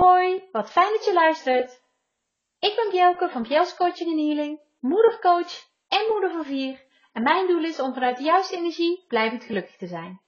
hoi, 0.00 0.48
wat 0.52 0.70
fijn 0.70 0.92
dat 0.92 1.04
je 1.04 1.12
luistert. 1.12 1.82
Ik 2.58 2.76
ben 2.76 2.90
Bjelke 2.90 3.28
van 3.28 3.42
Bjels 3.42 3.76
Coaching 3.76 4.10
en 4.10 4.26
Healing, 4.26 4.60
moedercoach 4.78 5.68
en 5.88 6.06
moeder 6.08 6.30
van 6.30 6.44
vier. 6.44 6.88
En 7.12 7.22
mijn 7.22 7.46
doel 7.46 7.64
is 7.64 7.80
om 7.80 7.94
vanuit 7.94 8.16
de 8.16 8.22
juiste 8.22 8.56
energie 8.56 9.04
blijvend 9.08 9.44
gelukkig 9.44 9.76
te 9.76 9.86
zijn. 9.86 10.20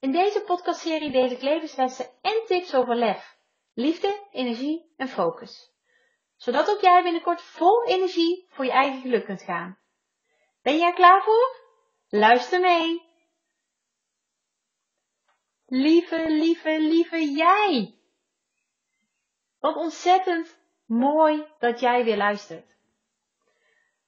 In 0.00 0.12
deze 0.12 0.42
podcastserie 0.42 1.10
deel 1.10 1.30
ik 1.30 1.42
levenslessen 1.42 2.06
en 2.20 2.42
tips 2.46 2.74
over 2.74 2.94
lef, 2.94 3.36
liefde, 3.74 4.26
energie 4.30 4.92
en 4.96 5.08
focus. 5.08 5.72
Zodat 6.36 6.70
ook 6.70 6.80
jij 6.80 7.02
binnenkort 7.02 7.42
vol 7.42 7.84
energie 7.84 8.46
voor 8.50 8.64
je 8.64 8.70
eigen 8.70 9.00
geluk 9.00 9.24
kunt 9.24 9.42
gaan. 9.42 9.78
Ben 10.62 10.78
jij 10.78 10.92
klaar 10.92 11.22
voor? 11.22 11.56
Luister 12.08 12.60
mee! 12.60 13.06
Lieve, 15.66 16.24
lieve, 16.28 16.80
lieve 16.80 17.30
jij! 17.30 17.97
Wat 19.60 19.76
ontzettend 19.76 20.58
mooi 20.86 21.46
dat 21.58 21.80
jij 21.80 22.04
weer 22.04 22.16
luistert. 22.16 22.76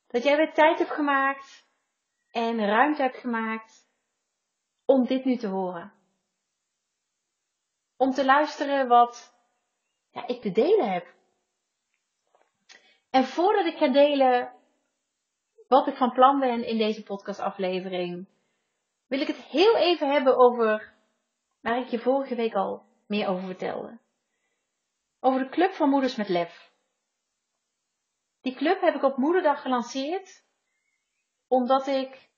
Dat 0.06 0.22
jij 0.22 0.36
weer 0.36 0.52
tijd 0.52 0.78
hebt 0.78 0.90
gemaakt 0.90 1.66
en 2.30 2.66
ruimte 2.66 3.02
hebt 3.02 3.16
gemaakt 3.16 3.88
om 4.84 5.06
dit 5.06 5.24
nu 5.24 5.36
te 5.36 5.46
horen. 5.46 5.92
Om 7.96 8.10
te 8.10 8.24
luisteren 8.24 8.88
wat 8.88 9.34
ja, 10.10 10.26
ik 10.26 10.40
te 10.40 10.52
delen 10.52 10.92
heb. 10.92 11.14
En 13.10 13.24
voordat 13.24 13.66
ik 13.66 13.76
ga 13.76 13.88
delen 13.88 14.52
wat 15.68 15.86
ik 15.86 15.96
van 15.96 16.12
plan 16.12 16.40
ben 16.40 16.64
in 16.64 16.78
deze 16.78 17.02
podcastaflevering, 17.02 18.28
wil 19.06 19.20
ik 19.20 19.26
het 19.26 19.36
heel 19.36 19.76
even 19.76 20.12
hebben 20.12 20.36
over 20.36 20.94
waar 21.60 21.78
ik 21.78 21.88
je 21.88 21.98
vorige 21.98 22.34
week 22.34 22.54
al 22.54 22.82
meer 23.06 23.28
over 23.28 23.44
vertelde. 23.44 23.98
Over 25.20 25.40
de 25.40 25.48
Club 25.48 25.72
van 25.72 25.88
Moeders 25.88 26.16
met 26.16 26.28
Lef. 26.28 26.72
Die 28.40 28.54
club 28.54 28.80
heb 28.80 28.94
ik 28.94 29.02
op 29.02 29.16
Moederdag 29.16 29.62
gelanceerd, 29.62 30.44
omdat 31.46 31.86
ik 31.86 32.30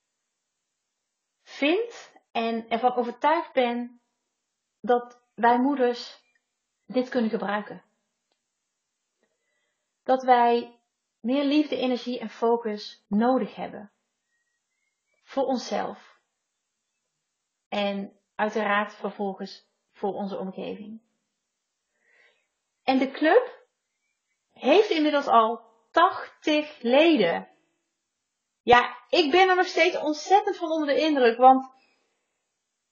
vind 1.43 2.13
en 2.33 2.69
ervan 2.69 2.95
overtuigd 2.95 3.53
ben 3.53 4.01
dat 4.81 5.23
wij 5.35 5.59
moeders 5.59 6.21
dit 6.87 7.09
kunnen 7.09 7.31
gebruiken. 7.31 7.83
Dat 10.03 10.23
wij 10.23 10.81
meer 11.21 11.45
liefde, 11.45 11.77
energie 11.77 12.19
en 12.19 12.31
focus 12.31 13.05
nodig 13.09 13.55
hebben. 13.55 13.93
Voor 15.23 15.45
onszelf. 15.45 16.21
En 17.69 18.21
uiteraard 18.35 18.95
vervolgens 18.95 19.71
voor 19.93 20.15
onze 20.15 20.39
omgeving. 20.39 21.12
En 22.85 22.99
de 22.99 23.11
club 23.11 23.67
heeft 24.53 24.91
inmiddels 24.91 25.27
al 25.27 25.61
80 25.91 26.79
leden. 26.81 27.49
Ja, 28.63 28.97
ik 29.09 29.31
ben 29.31 29.49
er 29.49 29.57
nog 29.57 29.67
steeds 29.67 29.97
ontzettend 29.99 30.57
van 30.57 30.71
onder 30.71 30.95
de 30.95 31.01
indruk, 31.01 31.37
want 31.39 31.71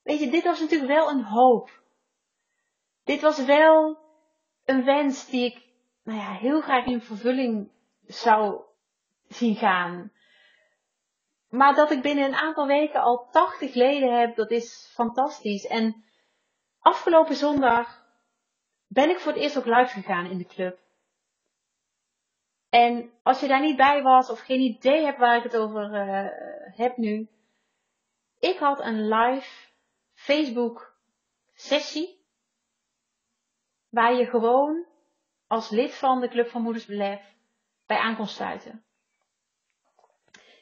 weet 0.02 0.18
je, 0.18 0.30
dit 0.30 0.44
was 0.44 0.60
natuurlijk 0.60 0.90
wel 0.90 1.10
een 1.10 1.24
hoop. 1.24 1.82
Dit 3.04 3.20
was 3.20 3.44
wel 3.44 3.98
een 4.64 4.84
wens 4.84 5.26
die 5.26 5.44
ik 5.44 5.68
nou 6.02 6.18
ja, 6.18 6.32
heel 6.32 6.60
graag 6.60 6.84
in 6.84 7.02
vervulling 7.02 7.70
zou 8.06 8.62
zien 9.28 9.56
gaan. 9.56 10.12
Maar 11.48 11.74
dat 11.74 11.90
ik 11.90 12.02
binnen 12.02 12.24
een 12.24 12.34
aantal 12.34 12.66
weken 12.66 13.00
al 13.00 13.28
80 13.30 13.74
leden 13.74 14.18
heb, 14.18 14.36
dat 14.36 14.50
is 14.50 14.90
fantastisch. 14.92 15.66
En 15.66 16.04
afgelopen 16.78 17.34
zondag 17.34 17.99
ben 18.92 19.10
ik 19.10 19.18
voor 19.18 19.32
het 19.32 19.40
eerst 19.40 19.58
ook 19.58 19.64
live 19.64 19.92
gegaan 19.92 20.26
in 20.26 20.38
de 20.38 20.46
club. 20.46 20.78
En 22.68 23.12
als 23.22 23.40
je 23.40 23.48
daar 23.48 23.60
niet 23.60 23.76
bij 23.76 24.02
was 24.02 24.30
of 24.30 24.40
geen 24.40 24.60
idee 24.60 25.04
hebt 25.04 25.18
waar 25.18 25.36
ik 25.36 25.42
het 25.42 25.56
over 25.56 26.08
uh, 26.08 26.30
heb 26.76 26.96
nu. 26.96 27.28
Ik 28.38 28.58
had 28.58 28.80
een 28.80 29.08
live 29.08 29.68
Facebook 30.12 30.96
sessie. 31.52 32.18
Waar 33.88 34.14
je 34.14 34.26
gewoon 34.26 34.86
als 35.46 35.70
lid 35.70 35.94
van 35.94 36.20
de 36.20 36.28
Club 36.28 36.48
van 36.48 36.62
Moeders 36.62 36.86
Belef 36.86 37.36
bij 37.86 37.98
aan 37.98 38.16
kon 38.16 38.26
sluiten. 38.26 38.84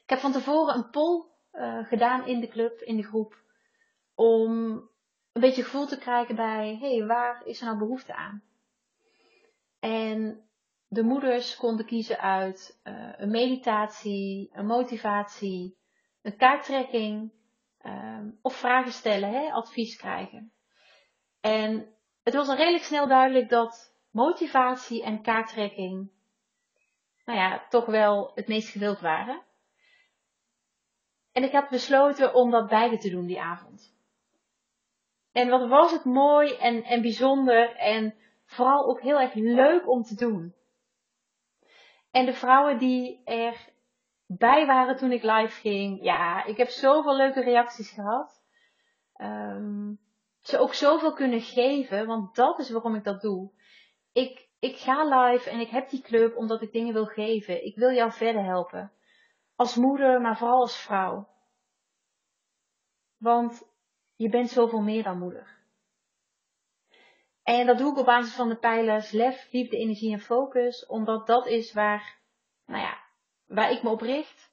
Ik 0.03 0.15
heb 0.15 0.19
van 0.19 0.33
tevoren 0.33 0.75
een 0.75 0.91
poll 0.91 1.25
uh, 1.53 1.87
gedaan 1.87 2.27
in 2.27 2.41
de 2.41 2.49
club, 2.49 2.81
in 2.81 2.97
de 2.97 3.03
groep. 3.03 3.43
Om 4.15 4.91
een 5.33 5.41
beetje 5.41 5.62
gevoel 5.62 5.87
te 5.87 5.99
krijgen 5.99 6.37
bij, 6.37 6.78
hé, 6.81 6.97
hey, 6.97 7.06
waar 7.06 7.47
is 7.47 7.61
er 7.61 7.66
nou 7.66 7.78
behoefte 7.78 8.15
aan? 8.15 8.43
En 9.81 10.49
de 10.89 11.03
moeders 11.03 11.56
konden 11.56 11.87
kiezen 11.87 12.19
uit 12.19 12.81
uh, 12.84 13.12
een 13.16 13.31
meditatie, 13.31 14.50
een 14.53 14.67
motivatie, 14.67 15.78
een 16.22 16.37
kaarttrekking 16.37 17.33
um, 17.87 18.38
of 18.43 18.55
vragen 18.55 18.93
stellen, 18.93 19.31
hè, 19.33 19.50
advies 19.50 19.97
krijgen. 19.97 20.53
En 21.41 21.94
het 22.22 22.34
was 22.34 22.49
al 22.49 22.56
redelijk 22.56 22.84
snel 22.84 23.09
duidelijk 23.09 23.49
dat 23.49 23.97
motivatie 24.11 25.03
en 25.03 25.22
kaarttrekking, 25.22 26.11
nou 27.25 27.38
ja, 27.38 27.67
toch 27.69 27.87
wel 27.87 28.33
het 28.34 28.49
meest 28.49 28.69
gewild 28.69 29.00
waren. 29.00 29.43
En 31.33 31.43
ik 31.43 31.53
had 31.53 31.69
besloten 31.69 32.34
om 32.34 32.50
dat 32.50 32.69
beide 32.69 32.99
te 32.99 33.11
doen 33.11 33.27
die 33.27 33.41
avond. 33.41 33.97
En 35.38 35.49
wat 35.49 35.69
was 35.69 35.93
het 35.93 36.04
mooi 36.04 36.54
en, 36.54 36.84
en 36.84 37.03
bijzonder 37.03 37.76
en 37.76 38.15
vooral 38.44 38.88
ook 38.88 39.00
heel 39.00 39.21
erg 39.21 39.34
leuk 39.34 39.88
om 39.88 40.03
te 40.03 40.15
doen. 40.15 40.54
En 42.10 42.26
de 42.26 42.32
vrouwen 42.32 42.78
die 42.78 43.25
er 43.25 43.72
bij 44.26 44.66
waren 44.66 44.97
toen 44.97 45.12
ik 45.12 45.22
live 45.22 45.60
ging, 45.60 46.03
ja, 46.03 46.44
ik 46.44 46.56
heb 46.56 46.69
zoveel 46.69 47.16
leuke 47.16 47.41
reacties 47.41 47.91
gehad. 47.91 48.43
Um, 49.21 50.00
ze 50.41 50.59
ook 50.59 50.75
zoveel 50.75 51.12
kunnen 51.12 51.41
geven, 51.41 52.06
want 52.06 52.34
dat 52.34 52.59
is 52.59 52.70
waarom 52.70 52.94
ik 52.94 53.05
dat 53.05 53.20
doe. 53.20 53.50
Ik, 54.12 54.49
ik 54.59 54.76
ga 54.76 55.22
live 55.22 55.50
en 55.50 55.60
ik 55.60 55.69
heb 55.69 55.91
die 55.91 56.03
club 56.03 56.37
omdat 56.37 56.62
ik 56.62 56.72
dingen 56.72 56.93
wil 56.93 57.06
geven. 57.06 57.65
Ik 57.65 57.76
wil 57.76 57.91
jou 57.91 58.12
verder 58.12 58.44
helpen. 58.44 58.93
Als 59.56 59.76
moeder, 59.76 60.20
maar 60.20 60.37
vooral 60.37 60.60
als 60.60 60.76
vrouw. 60.76 61.28
Want 63.16 63.68
je 64.19 64.29
bent 64.29 64.51
zoveel 64.51 64.81
meer 64.81 65.03
dan 65.03 65.19
moeder. 65.19 65.56
En 67.43 67.67
dat 67.67 67.79
doe 67.79 67.93
ik 67.93 67.99
op 67.99 68.05
basis 68.05 68.34
van 68.34 68.49
de 68.49 68.56
pijlers 68.56 69.11
lef, 69.11 69.49
liefde, 69.51 69.77
energie 69.77 70.12
en 70.12 70.21
focus. 70.21 70.87
Omdat 70.87 71.27
dat 71.27 71.47
is 71.47 71.73
waar, 71.73 72.19
nou 72.67 72.83
ja, 72.83 72.99
waar 73.47 73.71
ik 73.71 73.83
me 73.83 73.91
op 73.91 74.01
richt. 74.01 74.53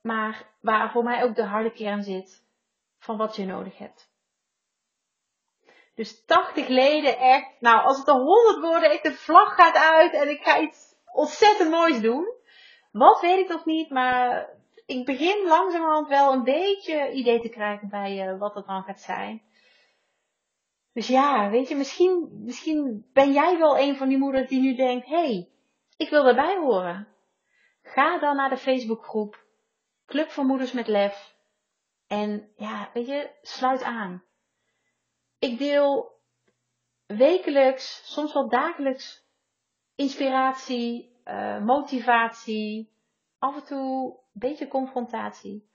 Maar 0.00 0.54
waar 0.60 0.90
voor 0.90 1.04
mij 1.04 1.22
ook 1.22 1.34
de 1.34 1.44
harde 1.44 1.72
kern 1.72 2.02
zit 2.02 2.44
van 2.98 3.16
wat 3.16 3.36
je 3.36 3.44
nodig 3.44 3.78
hebt. 3.78 4.10
Dus 5.94 6.24
80 6.24 6.68
leden 6.68 7.18
echt, 7.18 7.60
nou 7.60 7.84
als 7.84 7.98
het 7.98 8.08
er 8.08 8.14
100 8.14 8.60
worden, 8.60 8.92
ik 8.92 9.02
de 9.02 9.12
vlag 9.12 9.54
gaat 9.54 9.76
uit 9.76 10.12
en 10.12 10.28
ik 10.28 10.42
ga 10.42 10.60
iets 10.60 10.94
ontzettend 11.12 11.70
moois 11.70 12.00
doen. 12.00 12.34
Wat 12.92 13.20
weet 13.20 13.38
ik 13.38 13.48
nog 13.48 13.64
niet, 13.64 13.90
maar 13.90 14.55
ik 14.86 15.04
begin 15.04 15.46
langzamerhand 15.46 16.08
wel 16.08 16.32
een 16.32 16.44
beetje 16.44 17.12
idee 17.12 17.40
te 17.40 17.48
krijgen 17.48 17.88
bij 17.88 18.32
uh, 18.32 18.38
wat 18.38 18.54
het 18.54 18.66
dan 18.66 18.82
gaat 18.82 19.00
zijn. 19.00 19.42
Dus 20.92 21.06
ja, 21.06 21.50
weet 21.50 21.68
je, 21.68 21.76
misschien, 21.76 22.28
misschien 22.44 23.10
ben 23.12 23.32
jij 23.32 23.58
wel 23.58 23.78
een 23.78 23.96
van 23.96 24.08
die 24.08 24.18
moeders 24.18 24.48
die 24.48 24.60
nu 24.60 24.74
denkt, 24.74 25.06
hé, 25.06 25.16
hey, 25.16 25.50
ik 25.96 26.10
wil 26.10 26.26
erbij 26.26 26.56
horen. 26.56 27.08
Ga 27.82 28.18
dan 28.18 28.36
naar 28.36 28.50
de 28.50 28.56
Facebookgroep 28.56 29.44
Club 30.06 30.30
van 30.30 30.46
Moeders 30.46 30.72
met 30.72 30.86
Lef. 30.86 31.34
En 32.06 32.52
ja, 32.56 32.90
weet 32.92 33.06
je, 33.06 33.30
sluit 33.42 33.82
aan. 33.82 34.24
Ik 35.38 35.58
deel 35.58 36.20
wekelijks, 37.06 38.12
soms 38.12 38.32
wel 38.32 38.48
dagelijks, 38.48 39.24
inspiratie, 39.94 41.16
uh, 41.24 41.64
motivatie, 41.64 42.92
af 43.38 43.56
en 43.56 43.64
toe 43.64 44.18
beetje 44.38 44.68
confrontatie. 44.68 45.70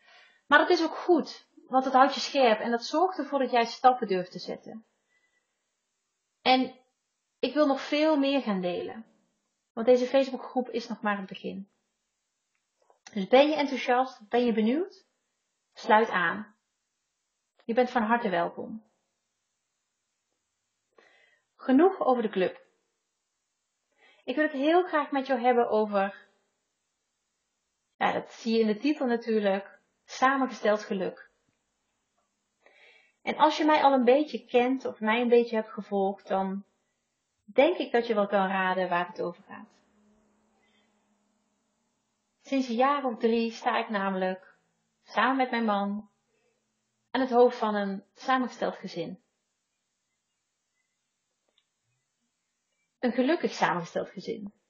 Maar 0.48 0.60
dat 0.60 0.70
is 0.70 0.84
ook 0.84 0.96
goed, 0.96 1.48
want 1.68 1.86
het 1.86 1.94
houdt 1.94 2.14
je 2.14 2.20
scherp 2.20 2.60
en 2.60 2.72
dat 2.72 2.86
zorgt 2.86 3.18
ervoor 3.18 3.40
dat 3.40 3.52
jij 3.52 3.66
stappen 3.66 4.08
durft 4.08 4.32
te 4.32 4.40
zetten. 4.40 4.86
En 6.42 6.80
ik 7.40 7.54
wil 7.54 7.68
nog 7.68 7.82
veel 7.82 8.18
meer 8.18 8.42
gaan 8.42 8.62
delen, 8.62 9.06
want 9.74 9.88
deze 9.88 10.06
Facebookgroep 10.06 10.70
is 10.70 10.88
nog 10.88 11.02
maar 11.02 11.18
het 11.18 11.28
begin. 11.28 11.70
Dus 13.14 13.28
ben 13.28 13.50
je 13.50 13.56
enthousiast, 13.56 14.30
ben 14.30 14.46
je 14.46 14.54
benieuwd? 14.54 15.06
Sluit 15.74 16.10
aan. 16.10 16.56
Je 17.66 17.74
bent 17.74 17.90
van 17.90 18.04
harte 18.04 18.30
welkom. 18.30 18.84
Genoeg 21.56 22.00
over 22.00 22.22
de 22.22 22.30
club. 22.30 22.62
Ik 24.24 24.36
wil 24.36 24.44
het 24.44 24.54
heel 24.54 24.84
graag 24.84 25.12
met 25.12 25.28
jou 25.28 25.40
hebben 25.40 25.70
over 25.70 26.30
ja, 28.02 28.12
dat 28.12 28.32
zie 28.32 28.54
je 28.54 28.60
in 28.60 28.68
de 28.68 28.78
titel 28.78 29.06
natuurlijk. 29.06 29.80
Samengesteld 30.06 30.84
geluk. 30.84 31.30
En 33.22 33.38
als 33.38 33.58
je 33.58 33.66
mij 33.66 33.84
al 33.84 33.94
een 33.94 34.04
beetje 34.04 34.46
kent 34.46 34.86
of 34.86 35.00
mij 35.00 35.22
een 35.22 35.30
beetje 35.30 35.56
hebt 35.56 35.72
gevolgd, 35.72 36.28
dan 36.28 36.66
denk 37.44 37.78
ik 37.78 37.92
dat 37.92 38.08
je 38.08 38.14
wel 38.14 38.28
kan 38.28 38.48
raden 38.48 38.90
waar 38.90 39.08
het 39.08 39.22
over 39.22 39.44
gaat. 39.44 39.70
Sinds 42.42 42.68
een 42.68 42.76
jaar 42.76 43.06
of 43.06 43.18
drie 43.18 43.52
sta 43.52 43.78
ik 43.78 43.90
namelijk 43.90 44.58
samen 45.04 45.38
met 45.38 45.52
mijn 45.52 45.66
man 45.66 46.10
aan 47.12 47.22
het 47.22 47.32
hoofd 47.32 47.58
van 47.58 47.76
een 47.76 48.04
samengesteld 48.14 48.76
gezin. 48.76 49.20
Een 53.00 53.12
gelukkig 53.12 53.52
samengesteld 53.52 54.10
gezin. 54.10 54.61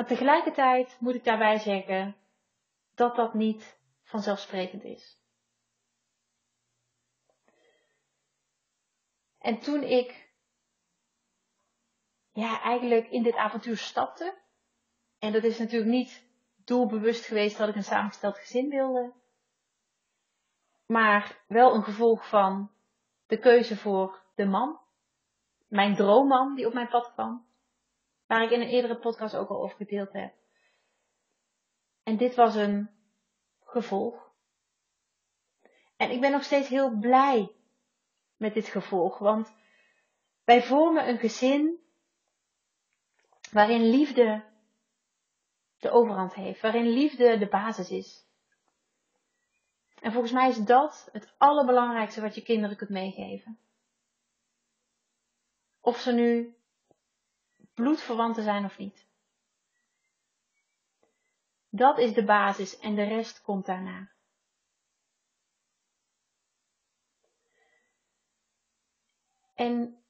Maar 0.00 0.08
tegelijkertijd 0.08 0.96
moet 1.00 1.14
ik 1.14 1.24
daarbij 1.24 1.58
zeggen 1.58 2.16
dat 2.94 3.16
dat 3.16 3.34
niet 3.34 3.78
vanzelfsprekend 4.02 4.84
is. 4.84 5.18
En 9.38 9.58
toen 9.58 9.82
ik 9.82 10.32
ja, 12.32 12.62
eigenlijk 12.62 13.08
in 13.08 13.22
dit 13.22 13.34
avontuur 13.34 13.76
stapte, 13.76 14.38
en 15.18 15.32
dat 15.32 15.44
is 15.44 15.58
natuurlijk 15.58 15.90
niet 15.90 16.28
doelbewust 16.64 17.24
geweest 17.24 17.58
dat 17.58 17.68
ik 17.68 17.74
een 17.74 17.84
samengesteld 17.84 18.38
gezin 18.38 18.68
wilde, 18.68 19.12
maar 20.86 21.44
wel 21.46 21.74
een 21.74 21.84
gevolg 21.84 22.28
van 22.28 22.70
de 23.26 23.38
keuze 23.38 23.76
voor 23.76 24.22
de 24.34 24.46
man, 24.46 24.80
mijn 25.68 25.96
droomman 25.96 26.54
die 26.54 26.66
op 26.66 26.72
mijn 26.72 26.88
pad 26.88 27.12
kwam, 27.12 27.49
waar 28.30 28.42
ik 28.42 28.50
in 28.50 28.60
een 28.60 28.68
eerdere 28.68 28.98
podcast 28.98 29.36
ook 29.36 29.48
al 29.48 29.62
over 29.62 29.76
gedeeld 29.76 30.12
heb. 30.12 30.34
En 32.02 32.16
dit 32.16 32.34
was 32.34 32.54
een 32.54 32.90
gevolg. 33.64 34.32
En 35.96 36.10
ik 36.10 36.20
ben 36.20 36.30
nog 36.30 36.44
steeds 36.44 36.68
heel 36.68 36.98
blij 36.98 37.54
met 38.36 38.54
dit 38.54 38.66
gevolg, 38.68 39.18
want 39.18 39.52
wij 40.44 40.62
vormen 40.62 41.08
een 41.08 41.18
gezin 41.18 41.80
waarin 43.52 43.90
liefde 43.90 44.44
de 45.78 45.90
overhand 45.90 46.34
heeft, 46.34 46.60
waarin 46.60 46.88
liefde 46.88 47.38
de 47.38 47.48
basis 47.48 47.90
is. 47.90 48.26
En 50.00 50.12
volgens 50.12 50.32
mij 50.32 50.48
is 50.48 50.58
dat 50.58 51.08
het 51.12 51.34
allerbelangrijkste 51.38 52.20
wat 52.20 52.34
je 52.34 52.42
kinderen 52.42 52.76
kunt 52.76 52.90
meegeven. 52.90 53.58
Of 55.80 55.98
ze 55.98 56.12
nu 56.12 56.58
bloedverwanten 57.80 58.42
zijn 58.42 58.64
of 58.64 58.78
niet. 58.78 59.06
Dat 61.68 61.98
is 61.98 62.14
de 62.14 62.24
basis 62.24 62.78
en 62.78 62.94
de 62.94 63.04
rest 63.04 63.42
komt 63.42 63.66
daarna. 63.66 64.10
En 69.54 70.02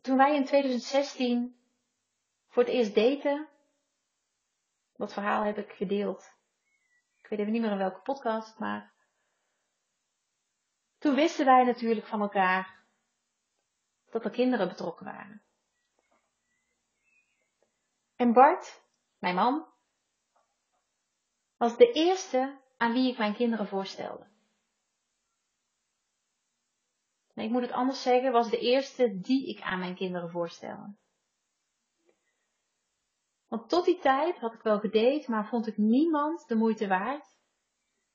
toen 0.00 0.16
wij 0.16 0.34
in 0.36 0.44
2016 0.44 1.60
voor 2.48 2.62
het 2.62 2.72
eerst 2.72 2.94
daten, 2.94 3.48
dat 4.96 5.12
verhaal 5.12 5.42
heb 5.42 5.58
ik 5.58 5.72
gedeeld. 5.72 6.32
Ik 7.22 7.26
weet 7.28 7.38
even 7.38 7.52
niet 7.52 7.62
meer 7.62 7.70
in 7.70 7.78
welke 7.78 8.00
podcast, 8.00 8.58
maar 8.58 8.92
toen 10.98 11.14
wisten 11.14 11.44
wij 11.44 11.64
natuurlijk 11.64 12.06
van 12.06 12.20
elkaar 12.20 12.84
dat 14.10 14.24
er 14.24 14.30
kinderen 14.30 14.68
betrokken 14.68 15.04
waren. 15.04 15.42
En 18.20 18.32
Bart, 18.32 18.82
mijn 19.18 19.34
man, 19.34 19.66
was 21.56 21.76
de 21.76 21.92
eerste 21.92 22.60
aan 22.76 22.92
wie 22.92 23.10
ik 23.10 23.18
mijn 23.18 23.34
kinderen 23.34 23.66
voorstelde. 23.66 24.26
Ik 27.34 27.50
moet 27.50 27.62
het 27.62 27.72
anders 27.72 28.02
zeggen, 28.02 28.32
was 28.32 28.50
de 28.50 28.58
eerste 28.58 29.18
die 29.20 29.48
ik 29.48 29.60
aan 29.60 29.78
mijn 29.78 29.94
kinderen 29.94 30.30
voorstelde. 30.30 30.94
Want 33.48 33.68
tot 33.68 33.84
die 33.84 33.98
tijd 33.98 34.38
had 34.38 34.54
ik 34.54 34.62
wel 34.62 34.78
gedate, 34.78 35.30
maar 35.30 35.48
vond 35.48 35.66
ik 35.66 35.76
niemand 35.76 36.48
de 36.48 36.54
moeite 36.54 36.88
waard. 36.88 37.36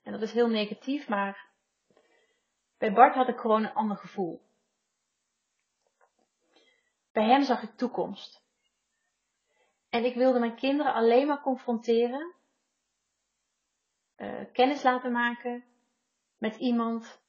En 0.02 0.12
dat 0.12 0.22
is 0.22 0.32
heel 0.32 0.50
negatief, 0.50 1.08
maar 1.08 1.52
bij 2.78 2.94
Bart 2.94 3.16
had 3.16 3.28
ik 3.28 3.38
gewoon 3.38 3.64
een 3.64 3.74
ander 3.74 3.98
gevoel. 3.98 4.42
Bij 7.12 7.28
hem 7.28 7.44
zag 7.44 7.64
ik 7.64 7.78
toekomst. 7.78 8.45
En 9.96 10.06
ik 10.06 10.16
wilde 10.16 10.40
mijn 10.40 10.56
kinderen 10.56 10.94
alleen 10.94 11.28
maar 11.28 11.42
confronteren, 11.42 12.34
uh, 14.18 14.42
kennis 14.54 14.84
laten 14.84 15.12
maken 15.12 15.66
met 16.38 16.56
iemand 16.56 17.22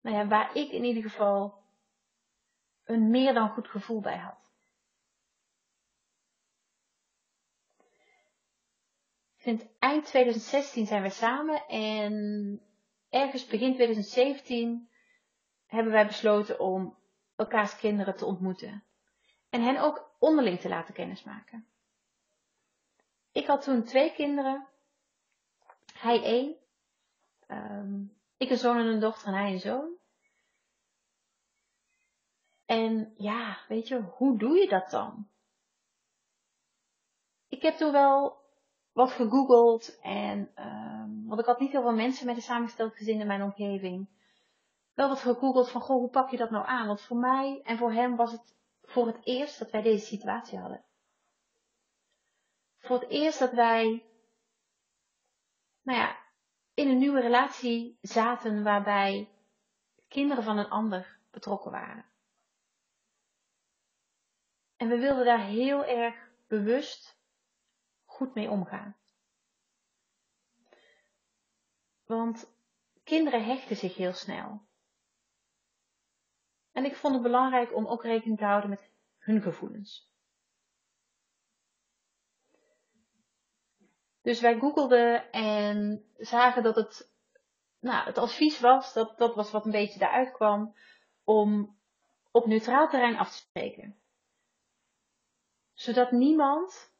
nou 0.00 0.16
ja, 0.16 0.26
waar 0.26 0.56
ik 0.56 0.70
in 0.70 0.84
ieder 0.84 1.02
geval 1.02 1.64
een 2.84 3.10
meer 3.10 3.34
dan 3.34 3.48
goed 3.48 3.68
gevoel 3.68 4.00
bij 4.00 4.16
had. 4.16 4.38
Sinds 9.36 9.64
eind 9.78 10.04
2016 10.04 10.86
zijn 10.86 11.02
we 11.02 11.10
samen 11.10 11.66
en 11.66 12.12
ergens 13.08 13.46
begin 13.46 13.74
2017 13.74 14.90
hebben 15.66 15.92
wij 15.92 16.06
besloten 16.06 16.60
om 16.60 16.98
elkaars 17.36 17.76
kinderen 17.76 18.16
te 18.16 18.24
ontmoeten. 18.24 18.84
En 19.50 19.62
hen 19.62 19.80
ook 19.80 20.14
onderling 20.18 20.60
te 20.60 20.68
laten 20.68 20.94
kennismaken. 20.94 21.66
Ik 23.36 23.46
had 23.46 23.62
toen 23.62 23.84
twee 23.84 24.12
kinderen. 24.12 24.68
Hij 25.92 26.22
één. 26.22 26.56
Ehm, 27.46 28.04
ik 28.36 28.50
een 28.50 28.56
zoon 28.56 28.78
en 28.78 28.86
een 28.86 29.00
dochter 29.00 29.28
en 29.28 29.34
hij 29.34 29.52
een 29.52 29.60
zoon. 29.60 29.96
En 32.64 33.14
ja, 33.16 33.58
weet 33.68 33.88
je, 33.88 34.00
hoe 34.00 34.38
doe 34.38 34.58
je 34.58 34.68
dat 34.68 34.90
dan? 34.90 35.28
Ik 37.48 37.62
heb 37.62 37.74
toen 37.74 37.92
wel 37.92 38.36
wat 38.92 39.10
gegoogeld 39.10 39.98
en, 40.00 40.52
um, 40.66 41.26
want 41.26 41.40
ik 41.40 41.46
had 41.46 41.60
niet 41.60 41.72
heel 41.72 41.82
veel 41.82 41.94
mensen 41.94 42.26
met 42.26 42.36
een 42.36 42.42
samengesteld 42.42 42.96
gezin 42.96 43.20
in 43.20 43.26
mijn 43.26 43.42
omgeving. 43.42 44.08
Wel 44.94 45.08
wat 45.08 45.20
gegoogeld 45.20 45.70
van, 45.70 45.80
goh, 45.80 45.96
hoe 45.96 46.10
pak 46.10 46.30
je 46.30 46.36
dat 46.36 46.50
nou 46.50 46.66
aan? 46.66 46.86
Want 46.86 47.00
voor 47.00 47.16
mij 47.16 47.60
en 47.62 47.78
voor 47.78 47.92
hem 47.92 48.16
was 48.16 48.32
het 48.32 48.56
voor 48.82 49.06
het 49.06 49.18
eerst 49.24 49.58
dat 49.58 49.70
wij 49.70 49.82
deze 49.82 50.06
situatie 50.06 50.58
hadden. 50.58 50.84
Voor 52.86 53.00
het 53.00 53.10
eerst 53.10 53.38
dat 53.38 53.52
wij, 53.52 54.04
nou 55.82 55.98
ja, 55.98 56.18
in 56.74 56.88
een 56.88 56.98
nieuwe 56.98 57.20
relatie 57.20 57.98
zaten 58.00 58.62
waarbij 58.62 59.30
kinderen 60.08 60.44
van 60.44 60.58
een 60.58 60.68
ander 60.68 61.18
betrokken 61.30 61.70
waren. 61.70 62.04
En 64.76 64.88
we 64.88 64.98
wilden 64.98 65.24
daar 65.24 65.44
heel 65.44 65.84
erg 65.84 66.30
bewust 66.46 67.20
goed 68.04 68.34
mee 68.34 68.50
omgaan. 68.50 68.96
Want 72.04 72.54
kinderen 73.04 73.44
hechten 73.44 73.76
zich 73.76 73.96
heel 73.96 74.12
snel. 74.12 74.66
En 76.72 76.84
ik 76.84 76.96
vond 76.96 77.14
het 77.14 77.22
belangrijk 77.22 77.74
om 77.74 77.86
ook 77.86 78.02
rekening 78.02 78.38
te 78.38 78.44
houden 78.44 78.70
met 78.70 78.90
hun 79.18 79.42
gevoelens. 79.42 80.14
Dus 84.26 84.40
wij 84.40 84.58
googelden 84.58 85.32
en 85.32 86.04
zagen 86.16 86.62
dat 86.62 86.76
het, 86.76 87.10
nou, 87.80 88.06
het 88.06 88.18
advies 88.18 88.60
was, 88.60 88.92
dat, 88.92 89.18
dat 89.18 89.34
was 89.34 89.50
wat 89.50 89.64
een 89.64 89.70
beetje 89.70 89.98
daaruit 89.98 90.32
kwam, 90.32 90.76
om 91.24 91.78
op 92.30 92.46
neutraal 92.46 92.88
terrein 92.88 93.16
af 93.16 93.30
te 93.30 93.36
spreken. 93.36 93.96
Zodat 95.74 96.10
niemand, 96.10 96.92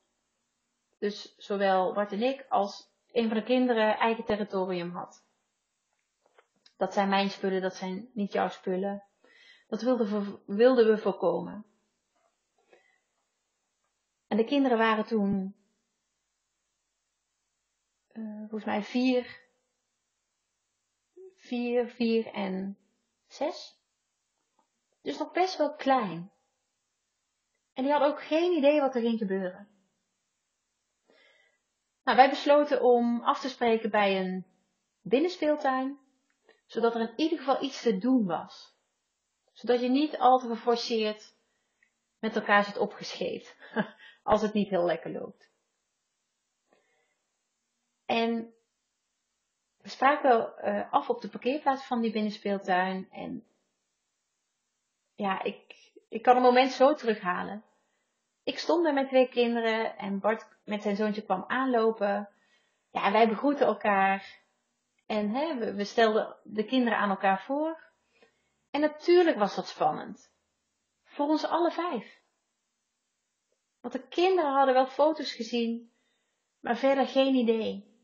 dus 0.98 1.34
zowel 1.36 1.92
Bart 1.92 2.12
en 2.12 2.22
ik 2.22 2.46
als 2.48 2.90
een 3.12 3.28
van 3.28 3.36
de 3.36 3.44
kinderen, 3.44 3.98
eigen 3.98 4.24
territorium 4.24 4.90
had. 4.90 5.24
Dat 6.76 6.92
zijn 6.92 7.08
mijn 7.08 7.30
spullen, 7.30 7.62
dat 7.62 7.74
zijn 7.74 8.10
niet 8.12 8.32
jouw 8.32 8.48
spullen. 8.48 9.04
Dat 9.68 9.82
wilden 9.82 10.06
we, 10.06 10.38
wilden 10.54 10.86
we 10.86 10.98
voorkomen. 10.98 11.66
En 14.26 14.36
de 14.36 14.44
kinderen 14.44 14.78
waren 14.78 15.04
toen 15.04 15.56
uh, 18.16 18.38
volgens 18.38 18.64
mij 18.64 18.82
vier, 18.82 19.40
vier, 21.34 21.88
vier 21.88 22.26
en 22.26 22.78
zes. 23.26 23.78
Dus 25.02 25.18
nog 25.18 25.32
best 25.32 25.56
wel 25.56 25.74
klein. 25.74 26.30
En 27.72 27.82
die 27.82 27.92
hadden 27.92 28.10
ook 28.10 28.22
geen 28.22 28.52
idee 28.52 28.80
wat 28.80 28.94
er 28.94 29.00
ging 29.00 29.18
gebeuren. 29.18 29.68
Nou, 32.04 32.16
wij 32.16 32.30
besloten 32.30 32.82
om 32.82 33.20
af 33.20 33.40
te 33.40 33.48
spreken 33.48 33.90
bij 33.90 34.20
een 34.20 34.46
binnenspeeltuin, 35.00 35.98
zodat 36.66 36.94
er 36.94 37.00
in 37.00 37.12
ieder 37.16 37.38
geval 37.38 37.62
iets 37.62 37.82
te 37.82 37.98
doen 37.98 38.26
was. 38.26 38.74
Zodat 39.52 39.80
je 39.80 39.88
niet 39.88 40.18
al 40.18 40.38
te 40.38 40.46
geforceerd 40.46 41.34
met 42.18 42.36
elkaar 42.36 42.64
zit 42.64 42.76
opgescheept, 42.76 43.56
als 44.22 44.42
het 44.42 44.52
niet 44.52 44.68
heel 44.68 44.84
lekker 44.84 45.10
loopt. 45.10 45.50
En 48.06 48.54
we 49.76 49.88
spraken 49.88 50.54
uh, 50.64 50.92
af 50.92 51.10
op 51.10 51.20
de 51.20 51.28
parkeerplaats 51.28 51.86
van 51.86 52.00
die 52.00 52.12
binnenspeeltuin. 52.12 53.08
En 53.10 53.46
ja, 55.14 55.42
ik, 55.42 55.90
Ik 56.08 56.22
kan 56.22 56.36
een 56.36 56.42
moment 56.42 56.72
zo 56.72 56.94
terughalen. 56.94 57.64
Ik 58.42 58.58
stond 58.58 58.84
daar 58.84 58.94
met 58.94 59.08
twee 59.08 59.28
kinderen 59.28 59.96
en 59.96 60.20
Bart 60.20 60.48
met 60.64 60.82
zijn 60.82 60.96
zoontje 60.96 61.22
kwam 61.22 61.44
aanlopen. 61.46 62.28
Ja, 62.90 63.12
wij 63.12 63.28
begroeten 63.28 63.66
elkaar. 63.66 64.44
En 65.06 65.30
hè, 65.30 65.58
we, 65.58 65.74
we 65.74 65.84
stelden 65.84 66.36
de 66.42 66.64
kinderen 66.64 66.98
aan 66.98 67.10
elkaar 67.10 67.42
voor. 67.42 67.92
En 68.70 68.80
natuurlijk 68.80 69.38
was 69.38 69.54
dat 69.54 69.66
spannend. 69.66 70.34
Voor 71.04 71.26
ons 71.26 71.44
alle 71.44 71.70
vijf. 71.70 72.20
Want 73.80 73.92
de 73.94 74.08
kinderen 74.08 74.52
hadden 74.52 74.74
wel 74.74 74.86
foto's 74.86 75.32
gezien, 75.32 75.92
maar 76.60 76.76
verder 76.76 77.06
geen 77.06 77.34
idee. 77.34 77.95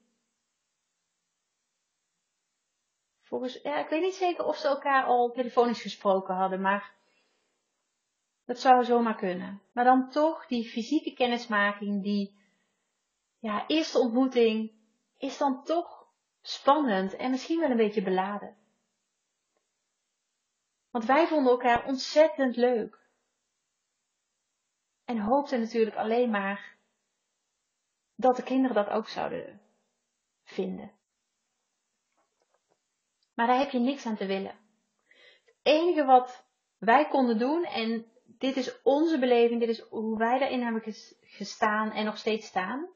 Ja, 3.41 3.79
ik 3.79 3.89
weet 3.89 4.03
niet 4.03 4.15
zeker 4.15 4.45
of 4.45 4.57
ze 4.57 4.69
elkaar 4.69 5.05
al 5.05 5.31
telefonisch 5.31 5.83
gesproken 5.83 6.35
hadden, 6.35 6.61
maar 6.61 6.95
dat 8.45 8.59
zou 8.59 8.85
zomaar 8.85 9.17
kunnen. 9.17 9.62
Maar 9.73 9.85
dan 9.85 10.11
toch 10.11 10.47
die 10.47 10.69
fysieke 10.69 11.12
kennismaking, 11.12 12.03
die 12.03 12.41
ja, 13.39 13.67
eerste 13.67 13.99
ontmoeting, 13.99 14.73
is 15.19 15.39
dan 15.39 15.65
toch 15.65 16.09
spannend 16.41 17.17
en 17.17 17.31
misschien 17.31 17.61
wel 17.61 17.71
een 17.71 17.77
beetje 17.77 18.03
beladen. 18.03 18.57
Want 20.91 21.05
wij 21.05 21.27
vonden 21.27 21.53
elkaar 21.53 21.87
ontzettend 21.87 22.57
leuk. 22.57 23.01
En 25.05 25.19
hoopten 25.19 25.61
natuurlijk 25.61 25.97
alleen 25.97 26.31
maar 26.31 26.77
dat 28.15 28.37
de 28.37 28.43
kinderen 28.43 28.75
dat 28.75 28.89
ook 28.89 29.09
zouden 29.09 29.61
vinden. 30.43 31.01
Maar 33.35 33.47
daar 33.47 33.59
heb 33.59 33.71
je 33.71 33.79
niks 33.79 34.07
aan 34.07 34.17
te 34.17 34.27
willen. 34.27 34.59
Het 35.45 35.55
enige 35.62 36.05
wat 36.05 36.45
wij 36.79 37.09
konden 37.09 37.39
doen, 37.39 37.65
en 37.65 38.07
dit 38.25 38.57
is 38.57 38.83
onze 38.83 39.19
beleving, 39.19 39.61
dit 39.61 39.69
is 39.69 39.81
hoe 39.81 40.19
wij 40.19 40.39
daarin 40.39 40.62
hebben 40.62 40.95
gestaan 41.21 41.91
en 41.91 42.05
nog 42.05 42.19
steeds 42.19 42.47
staan. 42.47 42.89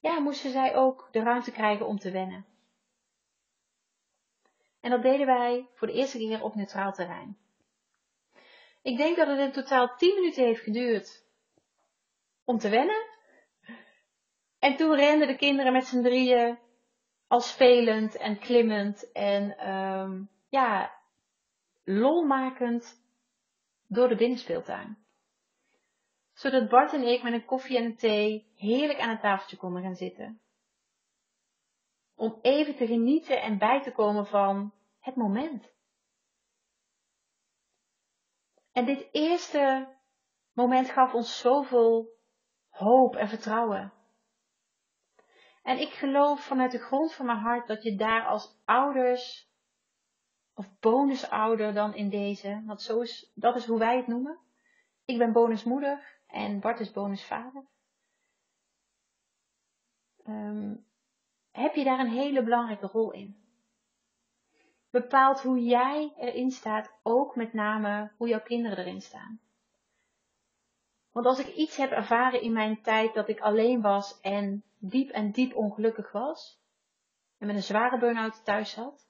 Ja, 0.00 0.18
moesten 0.18 0.50
zij 0.50 0.76
ook 0.76 1.08
de 1.12 1.22
ruimte 1.22 1.52
krijgen 1.52 1.86
om 1.86 1.98
te 1.98 2.10
wennen. 2.10 2.46
En 4.80 4.90
dat 4.90 5.02
deden 5.02 5.26
wij 5.26 5.68
voor 5.74 5.86
de 5.86 5.94
eerste 5.94 6.18
keer 6.18 6.42
op 6.42 6.54
neutraal 6.54 6.92
terrein. 6.92 7.38
Ik 8.82 8.96
denk 8.96 9.16
dat 9.16 9.26
het 9.26 9.38
in 9.38 9.52
totaal 9.52 9.96
10 9.96 10.14
minuten 10.14 10.44
heeft 10.44 10.62
geduurd 10.62 11.24
om 12.44 12.58
te 12.58 12.68
wennen. 12.68 13.06
En 14.58 14.76
toen 14.76 14.94
renden 14.94 15.28
de 15.28 15.36
kinderen 15.36 15.72
met 15.72 15.86
z'n 15.86 16.02
drieën 16.02 16.58
al 17.30 17.40
spelend 17.40 18.16
en 18.16 18.38
klimmend 18.38 19.12
en 19.12 19.70
um, 19.70 20.30
ja, 20.48 20.94
lolmakend 21.84 23.02
door 23.86 24.08
de 24.08 24.16
binnenspeeltuin. 24.16 24.98
Zodat 26.32 26.68
Bart 26.68 26.92
en 26.92 27.02
ik 27.02 27.22
met 27.22 27.32
een 27.32 27.44
koffie 27.44 27.76
en 27.76 27.84
een 27.84 27.96
thee 27.96 28.52
heerlijk 28.56 29.00
aan 29.00 29.08
het 29.10 29.20
tafeltje 29.20 29.56
konden 29.56 29.82
gaan 29.82 29.94
zitten. 29.94 30.40
Om 32.14 32.38
even 32.42 32.76
te 32.76 32.86
genieten 32.86 33.42
en 33.42 33.58
bij 33.58 33.82
te 33.82 33.92
komen 33.92 34.26
van 34.26 34.72
het 34.98 35.14
moment. 35.14 35.72
En 38.72 38.84
dit 38.84 39.08
eerste 39.12 39.96
moment 40.52 40.90
gaf 40.90 41.14
ons 41.14 41.38
zoveel 41.38 42.08
hoop 42.68 43.16
en 43.16 43.28
vertrouwen. 43.28 43.92
En 45.62 45.80
ik 45.80 45.90
geloof 45.90 46.44
vanuit 46.44 46.70
de 46.70 46.78
grond 46.78 47.14
van 47.14 47.26
mijn 47.26 47.38
hart 47.38 47.66
dat 47.66 47.82
je 47.82 47.96
daar 47.96 48.26
als 48.26 48.60
ouders, 48.64 49.50
of 50.54 50.78
bonusouder 50.80 51.74
dan 51.74 51.94
in 51.94 52.08
deze, 52.08 52.62
want 52.66 52.82
zo 52.82 53.00
is, 53.00 53.32
dat 53.34 53.56
is 53.56 53.66
hoe 53.66 53.78
wij 53.78 53.96
het 53.96 54.06
noemen. 54.06 54.38
Ik 55.04 55.18
ben 55.18 55.32
bonusmoeder 55.32 56.18
en 56.26 56.60
Bart 56.60 56.80
is 56.80 56.90
bonusvader. 56.90 57.64
Um, 60.26 60.86
heb 61.50 61.74
je 61.74 61.84
daar 61.84 61.98
een 61.98 62.10
hele 62.10 62.42
belangrijke 62.42 62.86
rol 62.86 63.12
in. 63.12 63.38
Bepaalt 64.90 65.40
hoe 65.40 65.64
jij 65.64 66.12
erin 66.16 66.50
staat, 66.50 66.92
ook 67.02 67.36
met 67.36 67.52
name 67.52 68.12
hoe 68.16 68.28
jouw 68.28 68.42
kinderen 68.42 68.78
erin 68.78 69.00
staan. 69.00 69.40
Want 71.10 71.26
als 71.26 71.38
ik 71.38 71.54
iets 71.54 71.76
heb 71.76 71.90
ervaren 71.90 72.42
in 72.42 72.52
mijn 72.52 72.82
tijd 72.82 73.14
dat 73.14 73.28
ik 73.28 73.40
alleen 73.40 73.80
was 73.80 74.20
en 74.20 74.64
diep 74.80 75.10
en 75.10 75.30
diep 75.32 75.54
ongelukkig 75.54 76.12
was, 76.12 76.60
en 77.38 77.46
met 77.46 77.56
een 77.56 77.62
zware 77.62 77.98
burn-out 77.98 78.44
thuis 78.44 78.70
zat, 78.70 79.08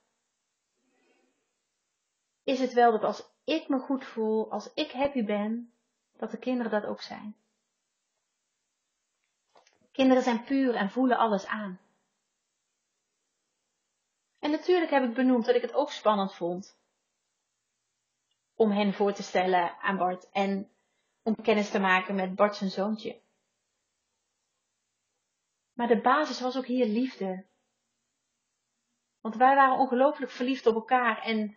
is 2.42 2.60
het 2.60 2.72
wel 2.72 2.92
dat 2.92 3.04
als 3.04 3.30
ik 3.44 3.68
me 3.68 3.78
goed 3.78 4.04
voel, 4.04 4.50
als 4.50 4.74
ik 4.74 4.90
happy 4.90 5.24
ben, 5.24 5.72
dat 6.16 6.30
de 6.30 6.38
kinderen 6.38 6.70
dat 6.70 6.84
ook 6.84 7.00
zijn. 7.00 7.36
Kinderen 9.92 10.22
zijn 10.22 10.44
puur 10.44 10.74
en 10.74 10.90
voelen 10.90 11.18
alles 11.18 11.46
aan. 11.46 11.80
En 14.38 14.50
natuurlijk 14.50 14.90
heb 14.90 15.02
ik 15.02 15.14
benoemd 15.14 15.44
dat 15.44 15.54
ik 15.54 15.62
het 15.62 15.74
ook 15.74 15.90
spannend 15.90 16.34
vond 16.34 16.78
om 18.54 18.70
hen 18.70 18.92
voor 18.92 19.12
te 19.12 19.22
stellen 19.22 19.78
aan 19.78 19.96
Bart 19.96 20.30
en 20.30 20.70
om 21.22 21.42
kennis 21.42 21.70
te 21.70 21.78
maken 21.78 22.14
met 22.14 22.34
Bart 22.34 22.56
zijn 22.56 22.70
zoontje. 22.70 23.20
Maar 25.80 25.88
de 25.88 26.00
basis 26.00 26.40
was 26.40 26.56
ook 26.56 26.66
hier 26.66 26.86
liefde. 26.86 27.46
Want 29.20 29.36
wij 29.36 29.54
waren 29.54 29.78
ongelooflijk 29.78 30.30
verliefd 30.30 30.66
op 30.66 30.74
elkaar 30.74 31.22
en 31.22 31.56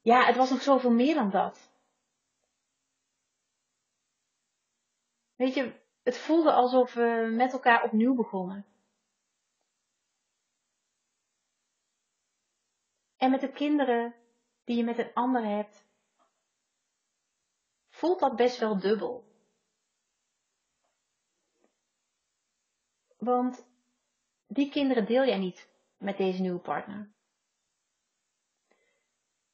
ja, 0.00 0.24
het 0.24 0.36
was 0.36 0.50
nog 0.50 0.62
zoveel 0.62 0.90
meer 0.90 1.14
dan 1.14 1.30
dat. 1.30 1.72
Weet 5.34 5.54
je, 5.54 5.80
het 6.02 6.18
voelde 6.18 6.52
alsof 6.52 6.94
we 6.94 7.32
met 7.36 7.52
elkaar 7.52 7.84
opnieuw 7.84 8.14
begonnen. 8.14 8.66
En 13.16 13.30
met 13.30 13.40
de 13.40 13.52
kinderen 13.52 14.14
die 14.64 14.76
je 14.76 14.84
met 14.84 14.98
een 14.98 15.14
ander 15.14 15.44
hebt, 15.44 15.86
voelt 17.88 18.20
dat 18.20 18.36
best 18.36 18.58
wel 18.58 18.78
dubbel. 18.78 19.29
Want 23.20 23.66
die 24.46 24.70
kinderen 24.70 25.06
deel 25.06 25.24
jij 25.24 25.38
niet 25.38 25.68
met 25.96 26.16
deze 26.16 26.40
nieuwe 26.40 26.58
partner. 26.60 27.10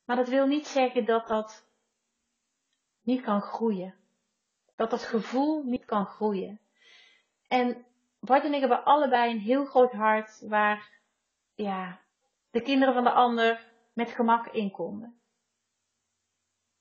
Maar 0.05 0.17
dat 0.17 0.29
wil 0.29 0.47
niet 0.47 0.67
zeggen 0.67 1.05
dat 1.05 1.27
dat 1.27 1.69
niet 3.03 3.23
kan 3.23 3.41
groeien. 3.41 3.95
Dat 4.77 4.91
dat 4.91 5.03
gevoel 5.03 5.65
niet 5.65 5.85
kan 5.85 6.07
groeien. 6.07 6.61
En 7.49 7.87
Bart 8.21 8.45
en 8.45 8.55
ik 8.55 8.61
hebben 8.61 8.85
allebei 8.85 9.31
een 9.33 9.41
heel 9.41 9.65
groot 9.65 9.93
hart 9.93 10.41
waar 10.49 11.01
ja, 11.55 12.01
de 12.51 12.61
kinderen 12.61 12.95
van 12.95 13.05
de 13.05 13.13
ander 13.13 13.73
met 13.93 14.11
gemak 14.11 14.47
in 14.47 14.71
konden. 14.71 15.21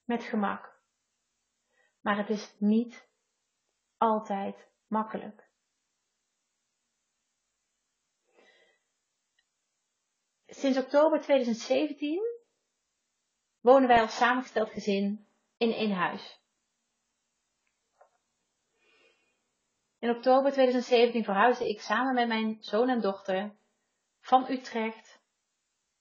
Met 0.04 0.24
gemak. 0.24 0.80
Maar 2.02 2.18
het 2.18 2.30
is 2.30 2.56
niet 2.58 3.08
altijd 3.98 4.68
makkelijk. 4.88 5.50
Sinds 10.56 10.78
oktober 10.78 11.22
2017 11.22 12.22
wonen 13.62 13.88
wij 13.88 14.02
als 14.02 14.16
samengesteld 14.18 14.70
gezin 14.70 15.28
in 15.58 15.72
één 15.72 15.92
huis. 15.92 16.40
In 20.00 20.10
oktober 20.10 20.52
2017 20.52 21.24
verhuisde 21.24 21.70
ik 21.70 21.82
samen 21.82 22.14
met 22.14 22.28
mijn 22.28 22.58
zoon 22.60 22.90
en 22.90 23.02
dochter 23.02 23.56
van 24.20 24.50
Utrecht 24.50 25.22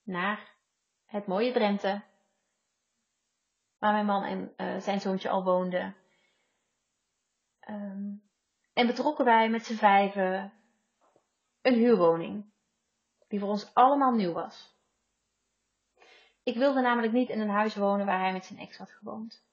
naar 0.02 0.56
het 1.04 1.26
mooie 1.26 1.52
Drenthe 1.52 2.04
waar 3.78 3.92
mijn 3.92 4.06
man 4.06 4.22
en 4.22 4.54
uh, 4.56 4.80
zijn 4.80 5.00
zoontje 5.00 5.28
al 5.28 5.44
woonden. 5.44 5.96
Um, 7.68 8.30
en 8.72 8.86
betrokken 8.86 9.24
wij 9.24 9.48
met 9.48 9.64
z'n 9.64 9.74
vijven 9.74 10.52
een 11.62 11.74
huurwoning, 11.74 12.53
die 13.34 13.42
voor 13.42 13.52
ons 13.52 13.74
allemaal 13.74 14.12
nieuw 14.12 14.32
was. 14.32 14.76
Ik 16.42 16.56
wilde 16.56 16.80
namelijk 16.80 17.12
niet 17.12 17.28
in 17.28 17.40
een 17.40 17.48
huis 17.48 17.74
wonen 17.74 18.06
waar 18.06 18.18
hij 18.18 18.32
met 18.32 18.44
zijn 18.44 18.58
ex 18.58 18.76
had 18.76 18.90
gewoond. 18.90 19.44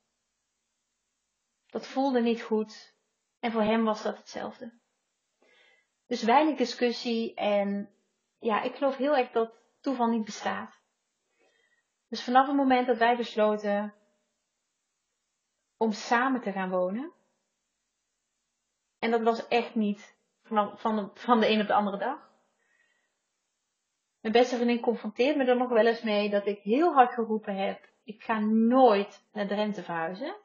Dat 1.66 1.88
voelde 1.88 2.22
niet 2.22 2.42
goed 2.42 2.96
en 3.40 3.52
voor 3.52 3.62
hem 3.62 3.84
was 3.84 4.04
dat 4.04 4.18
hetzelfde. 4.18 4.80
Dus 6.06 6.24
weinig 6.24 6.58
discussie 6.58 7.34
en 7.34 7.94
ja, 8.40 8.62
ik 8.62 8.76
geloof 8.76 8.96
heel 8.96 9.18
erg 9.18 9.32
dat 9.32 9.54
toeval 9.80 10.08
niet 10.08 10.26
bestaat. 10.26 10.80
Dus 12.08 12.24
vanaf 12.24 12.48
het 12.48 12.56
moment 12.56 12.88
dat 12.88 12.98
wij 12.98 13.18
besloten 13.18 13.94
om 15.78 15.92
samen 15.92 16.42
te 16.42 16.52
gaan 16.52 16.70
wonen. 16.70 17.12
En 19.00 19.12
dat 19.12 19.22
was 19.22 19.48
echt 19.48 19.76
niet 19.76 20.18
van, 20.44 20.96
de, 20.96 21.10
van 21.14 21.40
de 21.40 21.50
een 21.50 21.62
op 21.62 21.68
de 21.68 21.74
andere 21.74 21.98
dag. 21.98 22.31
Mijn 24.22 24.34
beste 24.34 24.56
vriendin 24.56 24.80
confronteert 24.80 25.38
me 25.38 25.46
er 25.46 25.58
nog 25.58 25.70
wel 25.70 25.86
eens 25.88 26.02
mee 26.02 26.30
dat 26.30 26.46
ik 26.46 26.60
heel 26.60 26.94
hard 26.94 27.14
geroepen 27.14 27.56
heb: 27.56 27.90
ik 28.04 28.24
ga 28.24 28.40
nooit 28.40 29.24
naar 29.32 29.48
Drenthe 29.48 29.84
verhuizen. 29.84 30.36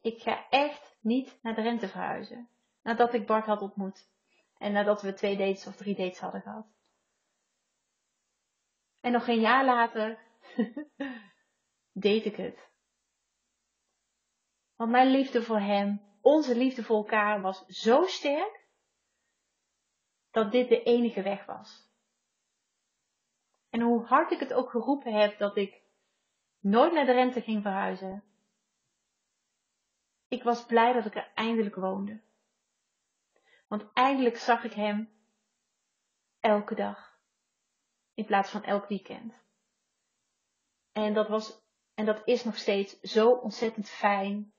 Ik 0.00 0.22
ga 0.22 0.48
echt 0.48 0.96
niet 1.00 1.38
naar 1.42 1.54
Drenthe 1.54 1.88
verhuizen. 1.88 2.48
Nadat 2.82 3.14
ik 3.14 3.26
Bart 3.26 3.46
had 3.46 3.62
ontmoet. 3.62 4.08
En 4.58 4.72
nadat 4.72 5.02
we 5.02 5.14
twee 5.14 5.36
dates 5.36 5.66
of 5.66 5.76
drie 5.76 5.94
dates 5.94 6.18
hadden 6.18 6.40
gehad. 6.40 6.66
En 9.00 9.12
nog 9.12 9.28
een 9.28 9.40
jaar 9.40 9.64
later 9.64 10.18
deed 11.92 12.24
ik 12.24 12.36
het. 12.36 12.68
Want 14.76 14.90
mijn 14.90 15.10
liefde 15.10 15.42
voor 15.42 15.60
hem, 15.60 16.02
onze 16.20 16.56
liefde 16.56 16.82
voor 16.82 16.96
elkaar 16.96 17.40
was 17.40 17.66
zo 17.66 18.04
sterk 18.04 18.66
dat 20.30 20.52
dit 20.52 20.68
de 20.68 20.82
enige 20.82 21.22
weg 21.22 21.44
was. 21.44 21.87
En 23.70 23.80
hoe 23.80 24.04
hard 24.04 24.30
ik 24.30 24.40
het 24.40 24.52
ook 24.52 24.70
geroepen 24.70 25.12
heb 25.12 25.38
dat 25.38 25.56
ik 25.56 25.82
nooit 26.58 26.92
naar 26.92 27.06
de 27.06 27.12
rente 27.12 27.40
ging 27.40 27.62
verhuizen, 27.62 28.24
ik 30.28 30.42
was 30.42 30.66
blij 30.66 30.92
dat 30.92 31.06
ik 31.06 31.14
er 31.14 31.30
eindelijk 31.34 31.74
woonde. 31.74 32.20
Want 33.66 33.92
eindelijk 33.92 34.36
zag 34.36 34.64
ik 34.64 34.72
hem 34.72 35.10
elke 36.40 36.74
dag 36.74 37.18
in 38.14 38.24
plaats 38.24 38.50
van 38.50 38.64
elk 38.64 38.88
weekend. 38.88 39.34
En 40.92 41.14
dat 41.14 41.28
was 41.28 41.66
en 41.94 42.04
dat 42.04 42.22
is 42.24 42.44
nog 42.44 42.56
steeds 42.56 43.00
zo 43.00 43.30
ontzettend 43.30 43.88
fijn 43.88 44.52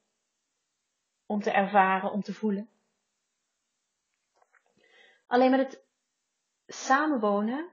om 1.25 1.41
te 1.41 1.51
ervaren, 1.51 2.11
om 2.11 2.21
te 2.21 2.33
voelen. 2.33 2.69
Alleen 5.27 5.51
met 5.51 5.59
het 5.59 5.83
samenwonen 6.67 7.69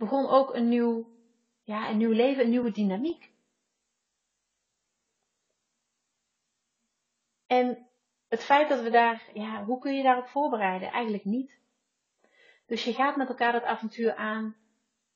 begon 0.00 0.28
ook 0.28 0.54
een 0.54 0.68
nieuw, 0.68 1.08
ja, 1.62 1.88
een 1.90 1.96
nieuw 1.96 2.12
leven, 2.12 2.44
een 2.44 2.50
nieuwe 2.50 2.70
dynamiek. 2.70 3.32
En 7.46 7.88
het 8.28 8.42
feit 8.42 8.68
dat 8.68 8.82
we 8.82 8.90
daar, 8.90 9.30
ja, 9.34 9.64
hoe 9.64 9.78
kun 9.78 9.96
je 9.96 10.02
daarop 10.02 10.26
voorbereiden? 10.26 10.90
Eigenlijk 10.90 11.24
niet. 11.24 11.58
Dus 12.66 12.84
je 12.84 12.92
gaat 12.92 13.16
met 13.16 13.28
elkaar 13.28 13.52
dat 13.52 13.62
avontuur 13.62 14.14
aan. 14.14 14.56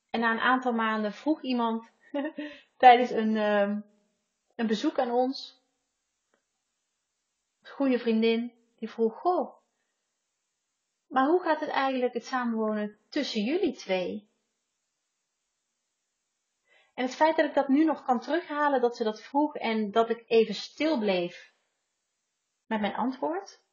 En 0.09 0.19
na 0.19 0.31
een 0.31 0.39
aantal 0.39 0.73
maanden 0.73 1.13
vroeg 1.13 1.41
iemand 1.41 1.91
tijdens 2.77 3.09
een, 3.09 3.35
uh, 3.35 3.77
een 4.55 4.67
bezoek 4.67 4.99
aan 4.99 5.11
ons, 5.11 5.63
een 7.61 7.71
goede 7.71 7.99
vriendin, 7.99 8.51
die 8.75 8.89
vroeg: 8.89 9.19
Goh, 9.19 9.55
maar 11.07 11.27
hoe 11.27 11.41
gaat 11.41 11.59
het 11.59 11.69
eigenlijk 11.69 12.13
het 12.13 12.25
samenwonen 12.25 12.97
tussen 13.09 13.43
jullie 13.43 13.73
twee? 13.73 14.33
En 16.95 17.03
het 17.03 17.15
feit 17.15 17.35
dat 17.35 17.45
ik 17.45 17.53
dat 17.53 17.67
nu 17.67 17.83
nog 17.83 18.03
kan 18.03 18.19
terughalen, 18.19 18.81
dat 18.81 18.95
ze 18.95 19.03
dat 19.03 19.21
vroeg 19.21 19.55
en 19.55 19.91
dat 19.91 20.09
ik 20.09 20.23
even 20.27 20.55
stil 20.55 20.99
bleef 20.99 21.53
met 22.65 22.81
mijn 22.81 22.95
antwoord, 22.95 23.63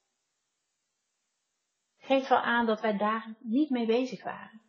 geeft 1.96 2.28
wel 2.28 2.40
aan 2.40 2.66
dat 2.66 2.80
wij 2.80 2.96
daar 2.96 3.34
niet 3.38 3.70
mee 3.70 3.86
bezig 3.86 4.22
waren. 4.22 4.60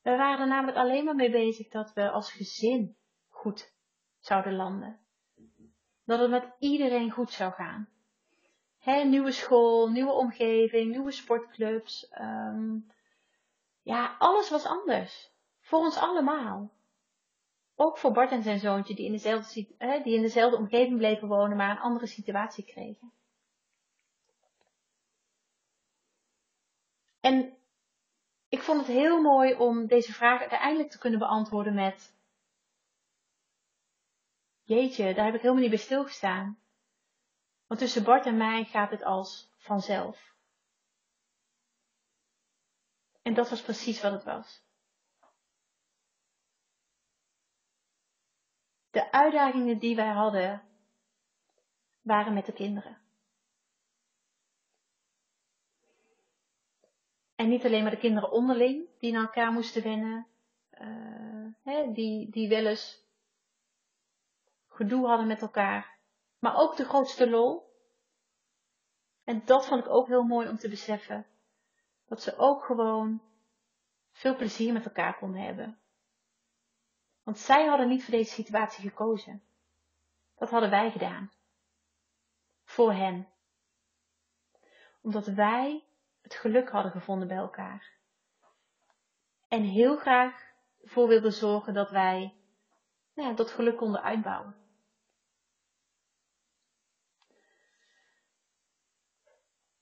We 0.00 0.16
waren 0.16 0.40
er 0.40 0.46
namelijk 0.46 0.76
alleen 0.76 1.04
maar 1.04 1.14
mee 1.14 1.30
bezig 1.30 1.68
dat 1.68 1.92
we 1.92 2.10
als 2.10 2.32
gezin 2.32 2.96
goed 3.28 3.74
zouden 4.18 4.54
landen. 4.54 5.00
Dat 6.04 6.20
het 6.20 6.30
met 6.30 6.54
iedereen 6.58 7.10
goed 7.10 7.30
zou 7.30 7.52
gaan. 7.52 7.88
Nieuwe 8.84 9.32
school, 9.32 9.90
nieuwe 9.90 10.12
omgeving, 10.12 10.90
nieuwe 10.90 11.10
sportclubs. 11.10 12.12
Um, 12.20 12.90
ja, 13.88 14.16
alles 14.18 14.50
was 14.50 14.64
anders. 14.64 15.32
Voor 15.60 15.78
ons 15.78 15.96
allemaal. 15.96 16.70
Ook 17.74 17.98
voor 17.98 18.12
Bart 18.12 18.30
en 18.30 18.42
zijn 18.42 18.58
zoontje, 18.58 18.94
die 18.94 19.06
in 19.06 19.12
dezelfde, 19.12 19.66
die 20.02 20.14
in 20.14 20.22
dezelfde 20.22 20.56
omgeving 20.56 20.96
bleven 20.96 21.28
wonen, 21.28 21.56
maar 21.56 21.70
een 21.70 21.82
andere 21.82 22.06
situatie 22.06 22.64
kregen. 22.64 23.12
En 27.20 27.56
ik 28.48 28.62
vond 28.62 28.78
het 28.78 28.86
heel 28.86 29.20
mooi 29.20 29.54
om 29.54 29.86
deze 29.86 30.12
vraag 30.12 30.40
uiteindelijk 30.40 30.90
te 30.90 30.98
kunnen 30.98 31.18
beantwoorden 31.18 31.74
met: 31.74 32.16
Jeetje, 34.62 35.14
daar 35.14 35.24
heb 35.24 35.34
ik 35.34 35.40
helemaal 35.40 35.62
niet 35.62 35.70
bij 35.70 35.78
stilgestaan. 35.78 36.58
Want 37.66 37.80
tussen 37.80 38.04
Bart 38.04 38.26
en 38.26 38.36
mij 38.36 38.64
gaat 38.64 38.90
het 38.90 39.02
als 39.02 39.50
vanzelf. 39.56 40.36
En 43.28 43.34
dat 43.34 43.50
was 43.50 43.62
precies 43.62 44.00
wat 44.00 44.12
het 44.12 44.24
was. 44.24 44.62
De 48.90 49.12
uitdagingen 49.12 49.78
die 49.78 49.96
wij 49.96 50.12
hadden, 50.12 50.62
waren 52.00 52.34
met 52.34 52.46
de 52.46 52.52
kinderen. 52.52 52.98
En 57.34 57.48
niet 57.48 57.64
alleen 57.64 57.82
maar 57.82 57.90
de 57.90 57.98
kinderen 57.98 58.30
onderling, 58.30 58.88
die 58.98 59.12
naar 59.12 59.22
elkaar 59.22 59.52
moesten 59.52 59.82
wennen, 59.82 60.26
uh, 60.80 61.52
hè, 61.62 61.92
die, 61.92 62.30
die 62.30 62.48
wel 62.48 62.66
eens 62.66 63.06
gedoe 64.68 65.06
hadden 65.06 65.26
met 65.26 65.42
elkaar, 65.42 65.98
maar 66.38 66.56
ook 66.56 66.76
de 66.76 66.84
grootste 66.84 67.30
lol. 67.30 67.72
En 69.24 69.44
dat 69.44 69.66
vond 69.66 69.84
ik 69.84 69.90
ook 69.90 70.06
heel 70.06 70.24
mooi 70.24 70.48
om 70.48 70.56
te 70.56 70.68
beseffen 70.68 71.26
dat 72.08 72.22
ze 72.22 72.36
ook 72.36 72.64
gewoon 72.64 73.22
veel 74.10 74.36
plezier 74.36 74.72
met 74.72 74.84
elkaar 74.84 75.18
konden 75.18 75.40
hebben. 75.40 75.78
Want 77.22 77.38
zij 77.38 77.66
hadden 77.66 77.88
niet 77.88 78.04
voor 78.04 78.14
deze 78.14 78.32
situatie 78.32 78.88
gekozen. 78.88 79.42
Dat 80.36 80.50
hadden 80.50 80.70
wij 80.70 80.90
gedaan. 80.90 81.32
Voor 82.64 82.92
hen. 82.92 83.28
Omdat 85.00 85.26
wij 85.26 85.84
het 86.20 86.34
geluk 86.34 86.68
hadden 86.68 86.92
gevonden 86.92 87.28
bij 87.28 87.36
elkaar. 87.36 87.96
En 89.48 89.62
heel 89.62 89.96
graag 89.96 90.46
voor 90.82 91.08
wilden 91.08 91.32
zorgen 91.32 91.74
dat 91.74 91.90
wij 91.90 92.34
nou 93.14 93.28
ja, 93.28 93.34
dat 93.34 93.50
geluk 93.50 93.76
konden 93.76 94.02
uitbouwen. 94.02 94.56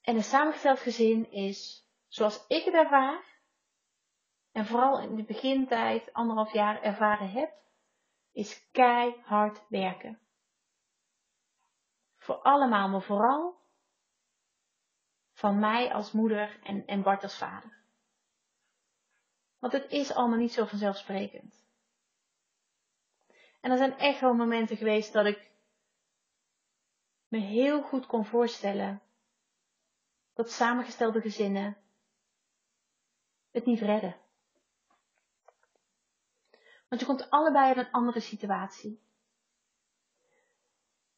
En 0.00 0.16
een 0.16 0.24
samengesteld 0.24 0.78
gezin 0.78 1.30
is 1.30 1.85
zoals 2.16 2.46
ik 2.46 2.64
het 2.64 2.74
ervaar, 2.74 3.24
en 4.52 4.66
vooral 4.66 5.00
in 5.00 5.16
de 5.16 5.24
begintijd, 5.24 6.12
anderhalf 6.12 6.52
jaar 6.52 6.82
ervaren 6.82 7.30
heb, 7.30 7.54
is 8.32 8.70
keihard 8.70 9.64
werken. 9.68 10.20
Voor 12.16 12.34
allemaal, 12.34 12.88
maar 12.88 13.02
vooral 13.02 13.64
van 15.32 15.58
mij 15.58 15.92
als 15.92 16.12
moeder 16.12 16.60
en, 16.62 16.86
en 16.86 17.02
Bart 17.02 17.22
als 17.22 17.38
vader. 17.38 17.84
Want 19.58 19.72
het 19.72 19.90
is 19.90 20.12
allemaal 20.12 20.38
niet 20.38 20.52
zo 20.52 20.64
vanzelfsprekend. 20.64 21.66
En 23.60 23.70
er 23.70 23.76
zijn 23.76 23.98
echt 23.98 24.20
wel 24.20 24.34
momenten 24.34 24.76
geweest 24.76 25.12
dat 25.12 25.26
ik 25.26 25.50
me 27.28 27.38
heel 27.38 27.82
goed 27.82 28.06
kon 28.06 28.24
voorstellen 28.24 29.02
dat 30.32 30.50
samengestelde 30.50 31.20
gezinnen 31.20 31.85
het 33.56 33.64
niet 33.64 33.80
redden. 33.80 34.16
Want 36.88 37.00
je 37.00 37.06
komt 37.06 37.30
allebei 37.30 37.66
uit 37.66 37.76
een 37.76 37.92
andere 37.92 38.20
situatie. 38.20 39.04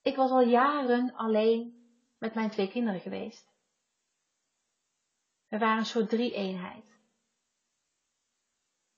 Ik 0.03 0.17
was 0.17 0.31
al 0.31 0.41
jaren 0.41 1.15
alleen 1.15 1.91
met 2.19 2.35
mijn 2.35 2.51
twee 2.51 2.69
kinderen 2.69 3.01
geweest. 3.01 3.57
We 5.49 5.59
waren 5.59 5.79
een 5.79 5.87
soort 5.87 6.09
drie-eenheid. 6.09 6.99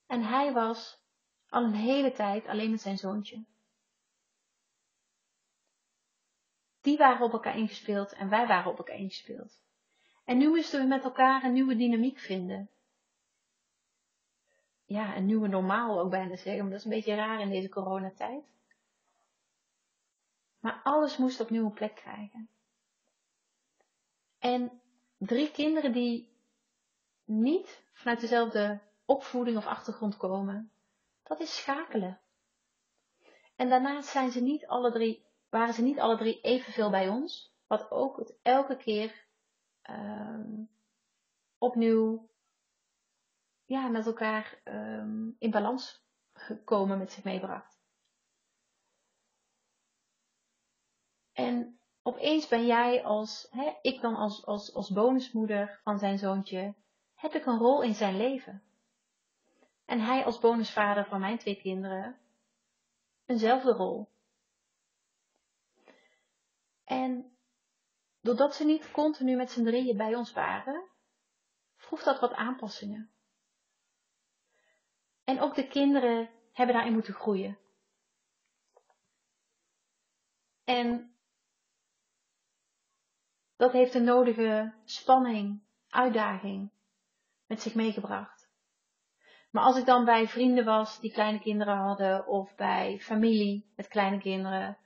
En 0.05 0.23
hij 0.23 0.53
was 0.53 1.03
al 1.47 1.63
een 1.63 1.73
hele 1.73 2.11
tijd 2.11 2.45
alleen 2.45 2.71
met 2.71 2.81
zijn 2.81 2.97
zoontje. 2.97 3.45
Die 6.81 6.97
waren 6.97 7.25
op 7.25 7.31
elkaar 7.31 7.57
ingespeeld 7.57 8.13
en 8.13 8.29
wij 8.29 8.47
waren 8.47 8.71
op 8.71 8.77
elkaar 8.77 8.97
ingespeeld. 8.97 9.63
En 10.25 10.37
nu 10.37 10.49
moesten 10.49 10.81
we 10.81 10.87
met 10.87 11.03
elkaar 11.03 11.43
een 11.43 11.53
nieuwe 11.53 11.75
dynamiek 11.75 12.19
vinden 12.19 12.69
ja, 14.91 15.15
een 15.15 15.25
nieuwe 15.25 15.47
normaal 15.47 15.99
ook 15.99 16.09
bijna 16.09 16.35
zeggen, 16.35 16.61
maar 16.61 16.69
dat 16.69 16.79
is 16.79 16.85
een 16.85 16.91
beetje 16.91 17.15
raar 17.15 17.41
in 17.41 17.49
deze 17.49 17.69
coronatijd. 17.69 18.43
Maar 20.59 20.81
alles 20.83 21.17
moest 21.17 21.39
opnieuw 21.39 21.65
een 21.65 21.73
plek 21.73 21.95
krijgen. 21.95 22.49
En 24.39 24.81
drie 25.17 25.51
kinderen 25.51 25.91
die 25.91 26.29
niet 27.23 27.83
vanuit 27.93 28.19
dezelfde 28.19 28.79
opvoeding 29.05 29.57
of 29.57 29.65
achtergrond 29.65 30.17
komen, 30.17 30.71
dat 31.23 31.39
is 31.39 31.57
schakelen. 31.57 32.19
En 33.55 33.69
daarnaast 33.69 34.09
zijn 34.09 34.31
ze 34.31 34.41
niet 34.41 34.67
alle 34.67 34.91
drie, 34.91 35.25
waren 35.49 35.73
ze 35.73 35.81
niet 35.81 35.99
alle 35.99 36.17
drie 36.17 36.41
evenveel 36.41 36.89
bij 36.89 37.09
ons, 37.09 37.55
wat 37.67 37.91
ook 37.91 38.17
het 38.17 38.35
elke 38.41 38.77
keer 38.77 39.25
uh, 39.89 40.39
opnieuw 41.57 42.29
ja, 43.71 43.87
met 43.87 44.05
elkaar 44.05 44.61
ehm, 44.63 45.29
in 45.37 45.51
balans 45.51 46.03
komen 46.63 46.97
met 46.97 47.11
zich 47.11 47.23
meebracht. 47.23 47.79
En 51.33 51.79
opeens 52.01 52.47
ben 52.47 52.65
jij 52.65 53.03
als, 53.03 53.47
hè, 53.51 53.77
ik 53.81 54.01
dan 54.01 54.15
als, 54.15 54.45
als, 54.45 54.73
als 54.73 54.89
bonusmoeder 54.89 55.79
van 55.83 55.99
zijn 55.99 56.17
zoontje, 56.17 56.75
heb 57.15 57.33
ik 57.33 57.45
een 57.45 57.57
rol 57.57 57.81
in 57.81 57.93
zijn 57.93 58.17
leven. 58.17 58.63
En 59.85 59.99
hij 59.99 60.25
als 60.25 60.39
bonusvader 60.39 61.05
van 61.05 61.19
mijn 61.19 61.37
twee 61.37 61.61
kinderen, 61.61 62.19
eenzelfde 63.25 63.71
rol. 63.71 64.09
En 66.83 67.37
doordat 68.21 68.55
ze 68.55 68.65
niet 68.65 68.91
continu 68.91 69.35
met 69.35 69.51
z'n 69.51 69.63
drieën 69.63 69.97
bij 69.97 70.15
ons 70.15 70.33
waren, 70.33 70.89
vroeg 71.75 72.03
dat 72.03 72.19
wat 72.19 72.33
aanpassingen. 72.33 73.11
En 75.31 75.41
ook 75.41 75.55
de 75.55 75.67
kinderen 75.67 76.29
hebben 76.53 76.75
daarin 76.75 76.93
moeten 76.93 77.13
groeien. 77.13 77.57
En 80.63 81.15
dat 83.55 83.71
heeft 83.71 83.93
de 83.93 83.99
nodige 83.99 84.73
spanning, 84.83 85.63
uitdaging 85.89 86.71
met 87.47 87.61
zich 87.61 87.75
meegebracht. 87.75 88.49
Maar 89.51 89.63
als 89.63 89.77
ik 89.77 89.85
dan 89.85 90.05
bij 90.05 90.27
vrienden 90.27 90.65
was 90.65 90.99
die 90.99 91.11
kleine 91.11 91.39
kinderen 91.39 91.77
hadden, 91.77 92.27
of 92.27 92.55
bij 92.55 92.99
familie 92.99 93.71
met 93.75 93.87
kleine 93.87 94.19
kinderen, 94.19 94.77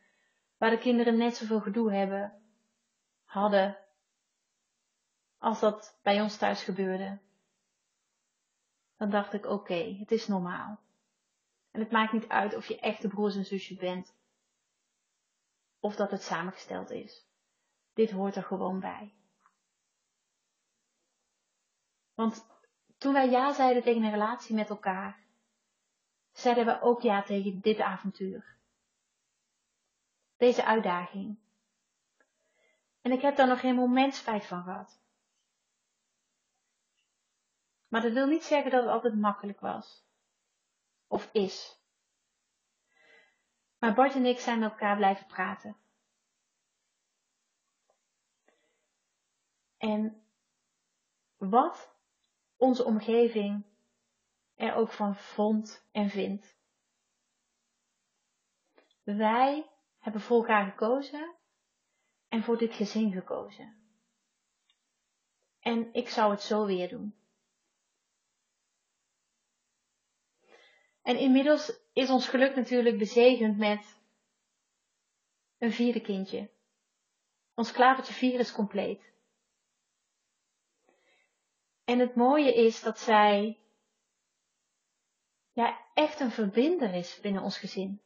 waar 0.57 0.69
de 0.69 0.77
kinderen 0.77 1.17
net 1.17 1.35
zoveel 1.35 1.61
gedoe 1.61 1.93
hebben, 1.93 2.41
hadden, 3.23 3.77
als 5.37 5.59
dat 5.59 5.99
bij 6.03 6.21
ons 6.21 6.37
thuis 6.37 6.63
gebeurde, 6.63 7.19
dan 8.97 9.09
dacht 9.09 9.33
ik: 9.33 9.45
oké, 9.45 9.95
het 9.99 10.11
is 10.11 10.27
normaal. 10.27 10.79
En 11.71 11.79
het 11.79 11.91
maakt 11.91 12.13
niet 12.13 12.27
uit 12.27 12.55
of 12.55 12.67
je 12.67 12.79
echte 12.79 13.07
broers 13.07 13.35
en 13.35 13.45
zusjes 13.45 13.77
bent, 13.77 14.15
of 15.79 15.95
dat 15.95 16.11
het 16.11 16.21
samengesteld 16.21 16.89
is. 16.89 17.25
Dit 17.93 18.11
hoort 18.11 18.35
er 18.35 18.43
gewoon 18.43 18.79
bij. 18.79 19.13
Want 22.13 22.45
toen 22.97 23.13
wij 23.13 23.29
ja 23.29 23.53
zeiden 23.53 23.83
tegen 23.83 24.03
een 24.03 24.11
relatie 24.11 24.55
met 24.55 24.69
elkaar, 24.69 25.23
zeiden 26.31 26.65
we 26.65 26.81
ook 26.81 27.01
ja 27.01 27.23
tegen 27.23 27.59
dit 27.61 27.79
avontuur. 27.79 28.55
Deze 30.37 30.65
uitdaging. 30.65 31.37
En 33.01 33.11
ik 33.11 33.21
heb 33.21 33.35
daar 33.35 33.47
nog 33.47 33.59
geen 33.59 33.75
moment 33.75 34.15
spijt 34.15 34.45
van 34.45 34.63
gehad. 34.63 34.99
Maar 37.95 38.03
dat 38.03 38.13
wil 38.13 38.27
niet 38.27 38.43
zeggen 38.43 38.71
dat 38.71 38.83
het 38.83 38.91
altijd 38.91 39.15
makkelijk 39.15 39.59
was. 39.59 40.05
Of 41.07 41.29
is. 41.31 41.79
Maar 43.79 43.93
Bart 43.93 44.13
en 44.15 44.25
ik 44.25 44.39
zijn 44.39 44.59
met 44.59 44.71
elkaar 44.71 44.95
blijven 44.95 45.25
praten. 45.25 45.77
En 49.77 50.25
wat 51.37 51.95
onze 52.55 52.83
omgeving 52.83 53.65
er 54.55 54.73
ook 54.73 54.91
van 54.91 55.15
vond 55.15 55.87
en 55.91 56.09
vindt. 56.09 56.57
Wij 59.03 59.69
hebben 59.99 60.21
voor 60.21 60.37
elkaar 60.37 60.65
gekozen 60.65 61.35
en 62.27 62.43
voor 62.43 62.57
dit 62.57 62.73
gezin 62.73 63.11
gekozen. 63.11 63.89
En 65.59 65.93
ik 65.93 66.09
zou 66.09 66.31
het 66.31 66.41
zo 66.41 66.65
weer 66.65 66.89
doen. 66.89 67.24
En 71.05 71.17
inmiddels 71.17 71.79
is 71.93 72.09
ons 72.09 72.27
geluk 72.27 72.55
natuurlijk 72.55 72.97
bezegend 72.97 73.57
met 73.57 73.99
een 75.57 75.71
vierde 75.71 76.01
kindje. 76.01 76.49
Ons 77.53 77.71
klavertje 77.71 78.13
vier 78.13 78.39
is 78.39 78.51
compleet. 78.51 79.13
En 81.83 81.99
het 81.99 82.15
mooie 82.15 82.53
is 82.53 82.81
dat 82.81 82.99
zij 82.99 83.59
ja, 85.51 85.85
echt 85.93 86.19
een 86.19 86.31
verbinder 86.31 86.93
is 86.93 87.19
binnen 87.19 87.41
ons 87.41 87.57
gezin. 87.57 88.01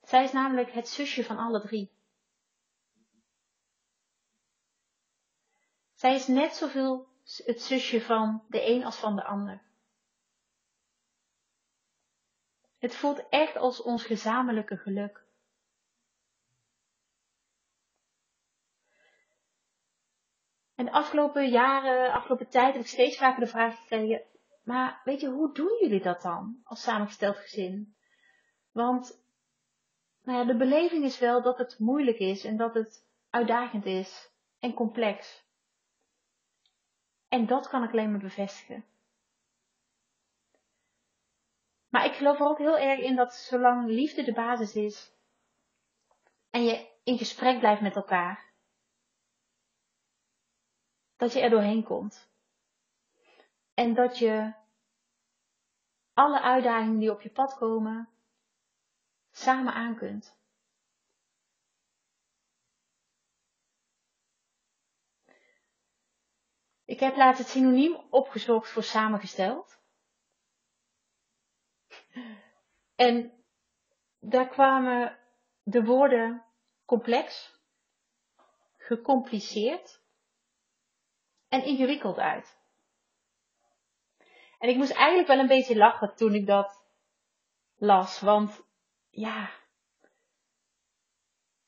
Zij 0.00 0.24
is 0.24 0.32
namelijk 0.32 0.70
het 0.70 0.88
zusje 0.88 1.24
van 1.24 1.38
alle 1.38 1.60
drie. 1.60 1.90
Zij 5.94 6.14
is 6.14 6.26
net 6.26 6.54
zoveel 6.54 7.08
het 7.44 7.62
zusje 7.62 8.00
van 8.00 8.44
de 8.48 8.68
een 8.68 8.84
als 8.84 8.96
van 8.96 9.16
de 9.16 9.24
ander. 9.24 9.65
Het 12.86 12.96
voelt 12.96 13.28
echt 13.28 13.56
als 13.56 13.82
ons 13.82 14.04
gezamenlijke 14.04 14.76
geluk. 14.76 15.24
En 20.74 20.84
de 20.84 20.92
afgelopen 20.92 21.48
jaren, 21.48 22.12
afgelopen 22.12 22.48
tijd 22.48 22.72
heb 22.72 22.82
ik 22.82 22.88
steeds 22.88 23.16
vaker 23.16 23.40
de 23.40 23.50
vraag 23.50 23.76
gekregen, 23.76 24.22
maar 24.64 25.00
weet 25.04 25.20
je, 25.20 25.28
hoe 25.28 25.54
doen 25.54 25.78
jullie 25.80 26.02
dat 26.02 26.22
dan 26.22 26.60
als 26.64 26.82
samengesteld 26.82 27.36
gezin? 27.36 27.96
Want 28.72 29.24
nou 30.22 30.38
ja, 30.38 30.44
de 30.44 30.56
beleving 30.56 31.04
is 31.04 31.18
wel 31.18 31.42
dat 31.42 31.58
het 31.58 31.78
moeilijk 31.78 32.18
is 32.18 32.44
en 32.44 32.56
dat 32.56 32.74
het 32.74 33.06
uitdagend 33.30 33.84
is 33.84 34.30
en 34.58 34.74
complex. 34.74 35.44
En 37.28 37.46
dat 37.46 37.68
kan 37.68 37.82
ik 37.82 37.90
alleen 37.90 38.10
maar 38.10 38.20
bevestigen. 38.20 38.84
Maar 41.96 42.04
ik 42.04 42.14
geloof 42.14 42.40
er 42.40 42.46
ook 42.46 42.58
heel 42.58 42.78
erg 42.78 43.00
in 43.00 43.16
dat 43.16 43.34
zolang 43.34 43.88
liefde 43.88 44.22
de 44.22 44.32
basis 44.32 44.74
is 44.74 45.12
en 46.50 46.64
je 46.64 46.98
in 47.04 47.18
gesprek 47.18 47.58
blijft 47.58 47.80
met 47.80 47.96
elkaar, 47.96 48.52
dat 51.16 51.32
je 51.32 51.40
er 51.40 51.50
doorheen 51.50 51.84
komt. 51.84 52.30
En 53.74 53.94
dat 53.94 54.18
je 54.18 54.52
alle 56.12 56.40
uitdagingen 56.40 56.98
die 56.98 57.10
op 57.10 57.20
je 57.20 57.30
pad 57.30 57.54
komen, 57.54 58.08
samen 59.30 59.72
aan 59.72 59.96
kunt. 59.96 60.38
Ik 66.84 67.00
heb 67.00 67.16
laatst 67.16 67.38
het 67.38 67.48
synoniem 67.48 67.96
opgezocht 68.10 68.70
voor 68.70 68.82
samengesteld. 68.82 69.84
En 72.94 73.44
daar 74.20 74.48
kwamen 74.48 75.18
de 75.62 75.84
woorden 75.84 76.44
complex, 76.84 77.54
gecompliceerd 78.76 80.00
en 81.48 81.64
ingewikkeld 81.64 82.18
uit. 82.18 82.58
En 84.58 84.68
ik 84.68 84.76
moest 84.76 84.92
eigenlijk 84.92 85.28
wel 85.28 85.38
een 85.38 85.46
beetje 85.46 85.76
lachen 85.76 86.14
toen 86.14 86.34
ik 86.34 86.46
dat 86.46 86.84
las, 87.76 88.20
want 88.20 88.62
ja, 89.10 89.50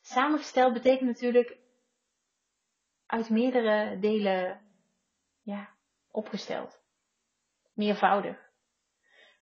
samengesteld 0.01 0.73
betekent 0.73 1.09
natuurlijk 1.09 1.59
uit 3.07 3.31
meerdere 3.31 3.99
delen 3.99 4.61
ja, 5.43 5.75
opgesteld. 6.11 6.81
Meervoudig. 7.73 8.48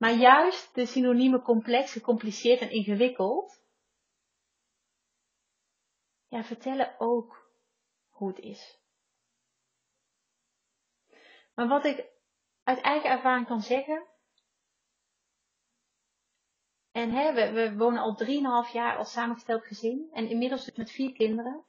Maar 0.04 0.13
juist 0.13 0.76
de 0.76 0.86
synoniemen 0.86 1.42
complex, 1.42 1.92
gecompliceerd 1.92 2.62
en 2.62 2.72
ingewikkeld, 2.72 3.63
ja, 6.28 6.44
vertellen 6.44 6.96
ook 7.00 7.52
hoe 8.10 8.28
het 8.28 8.39
is. 8.39 8.80
Maar 11.54 11.68
wat 11.68 11.86
ik 11.86 12.12
uit 12.63 12.82
eigen 12.82 13.10
ervaring 13.10 13.48
kan 13.48 13.62
zeggen. 13.62 14.08
En 16.92 17.12
hè, 17.12 17.34
we, 17.34 17.52
we 17.52 17.76
wonen 17.76 18.02
al 18.02 18.66
3,5 18.68 18.72
jaar 18.74 18.98
als 18.98 19.12
samengesteld 19.12 19.66
gezin. 19.66 20.10
En 20.13 20.30
inmiddels 20.30 20.72
met 20.72 20.92
vier 20.92 21.13
kinderen. 21.13 21.66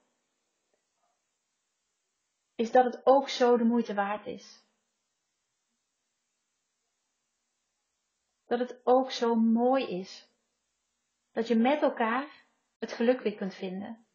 Is 2.55 2.73
dat 2.73 2.85
het 2.85 3.07
ook 3.07 3.29
zo 3.29 3.57
de 3.57 3.64
moeite 3.64 3.94
waard 3.94 4.27
is. 4.27 4.63
Dat 8.46 8.59
het 8.59 8.80
ook 8.85 9.11
zo 9.11 9.35
mooi 9.35 9.87
is. 9.87 10.28
Dat 11.33 11.48
je 11.48 11.54
met 11.54 11.83
elkaar 11.83 12.46
het 12.78 12.92
geluk 12.92 13.20
weer 13.20 13.35
kunt 13.35 13.54
vinden. 13.54 14.07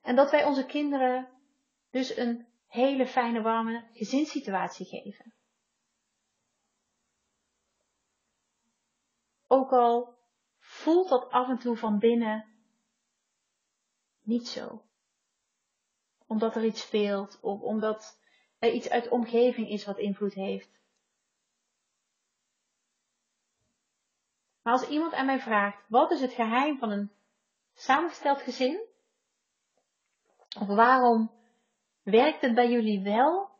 En 0.00 0.16
dat 0.16 0.30
wij 0.30 0.44
onze 0.44 0.66
kinderen 0.66 1.28
dus 1.90 2.16
een 2.16 2.46
hele 2.66 3.06
fijne, 3.06 3.42
warme 3.42 3.88
gezinssituatie 3.92 4.86
geven. 4.86 5.34
Ook 9.46 9.72
al 9.72 10.18
voelt 10.58 11.08
dat 11.08 11.30
af 11.30 11.48
en 11.48 11.58
toe 11.58 11.76
van 11.76 11.98
binnen 11.98 12.56
niet 14.20 14.48
zo. 14.48 14.84
Omdat 16.26 16.56
er 16.56 16.64
iets 16.64 16.80
speelt 16.80 17.40
of 17.40 17.60
omdat 17.60 18.20
er 18.58 18.72
iets 18.72 18.90
uit 18.90 19.04
de 19.04 19.10
omgeving 19.10 19.68
is 19.68 19.84
wat 19.84 19.98
invloed 19.98 20.34
heeft. 20.34 20.80
Maar 24.66 24.74
als 24.74 24.88
iemand 24.88 25.12
aan 25.12 25.26
mij 25.26 25.40
vraagt, 25.40 25.84
wat 25.88 26.10
is 26.10 26.20
het 26.20 26.32
geheim 26.32 26.78
van 26.78 26.90
een 26.90 27.12
samengesteld 27.74 28.40
gezin? 28.40 28.86
Of 30.60 30.66
waarom 30.66 31.30
werkt 32.02 32.40
het 32.40 32.54
bij 32.54 32.70
jullie 32.70 33.02
wel? 33.02 33.50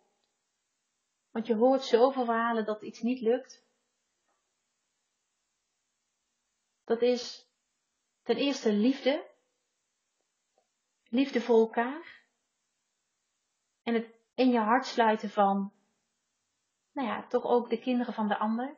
Want 1.30 1.46
je 1.46 1.54
hoort 1.54 1.82
zoveel 1.82 2.24
verhalen 2.24 2.64
dat 2.64 2.82
iets 2.82 3.00
niet 3.00 3.20
lukt. 3.20 3.64
Dat 6.84 7.02
is 7.02 7.48
ten 8.22 8.36
eerste 8.36 8.72
liefde. 8.72 9.30
Liefde 11.08 11.40
voor 11.40 11.58
elkaar. 11.58 12.24
En 13.82 13.94
het 13.94 14.14
in 14.34 14.50
je 14.50 14.60
hart 14.60 14.86
sluiten 14.86 15.30
van, 15.30 15.72
nou 16.92 17.08
ja, 17.08 17.26
toch 17.26 17.44
ook 17.44 17.70
de 17.70 17.78
kinderen 17.78 18.14
van 18.14 18.28
de 18.28 18.38
ander. 18.38 18.76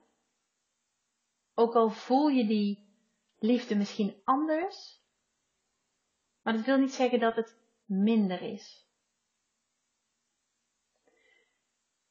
Ook 1.59 1.75
al 1.75 1.91
voel 1.91 2.29
je 2.29 2.47
die 2.47 2.89
liefde 3.39 3.77
misschien 3.77 4.21
anders, 4.25 5.03
maar 6.43 6.53
dat 6.53 6.65
wil 6.65 6.79
niet 6.79 6.93
zeggen 6.93 7.21
dat 7.21 7.37
het 7.37 7.59
minder 7.85 8.43
is. 8.43 8.89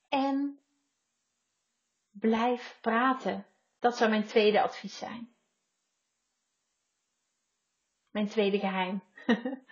En 0.07 0.59
blijf 2.11 2.77
praten. 2.81 3.45
Dat 3.79 3.97
zou 3.97 4.09
mijn 4.09 4.27
tweede 4.27 4.61
advies 4.61 4.97
zijn. 4.97 5.35
Mijn 8.09 8.27
tweede 8.27 8.59
geheim. 8.59 9.03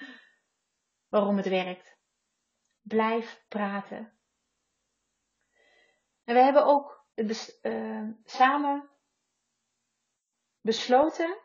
Waarom 1.14 1.38
het 1.38 1.48
werkt. 1.48 1.98
Blijf 2.82 3.46
praten. 3.48 4.18
En 6.24 6.34
we 6.34 6.42
hebben 6.42 6.66
ook 6.66 7.06
uh, 7.62 8.10
samen 8.24 8.94
besloten 10.66 11.42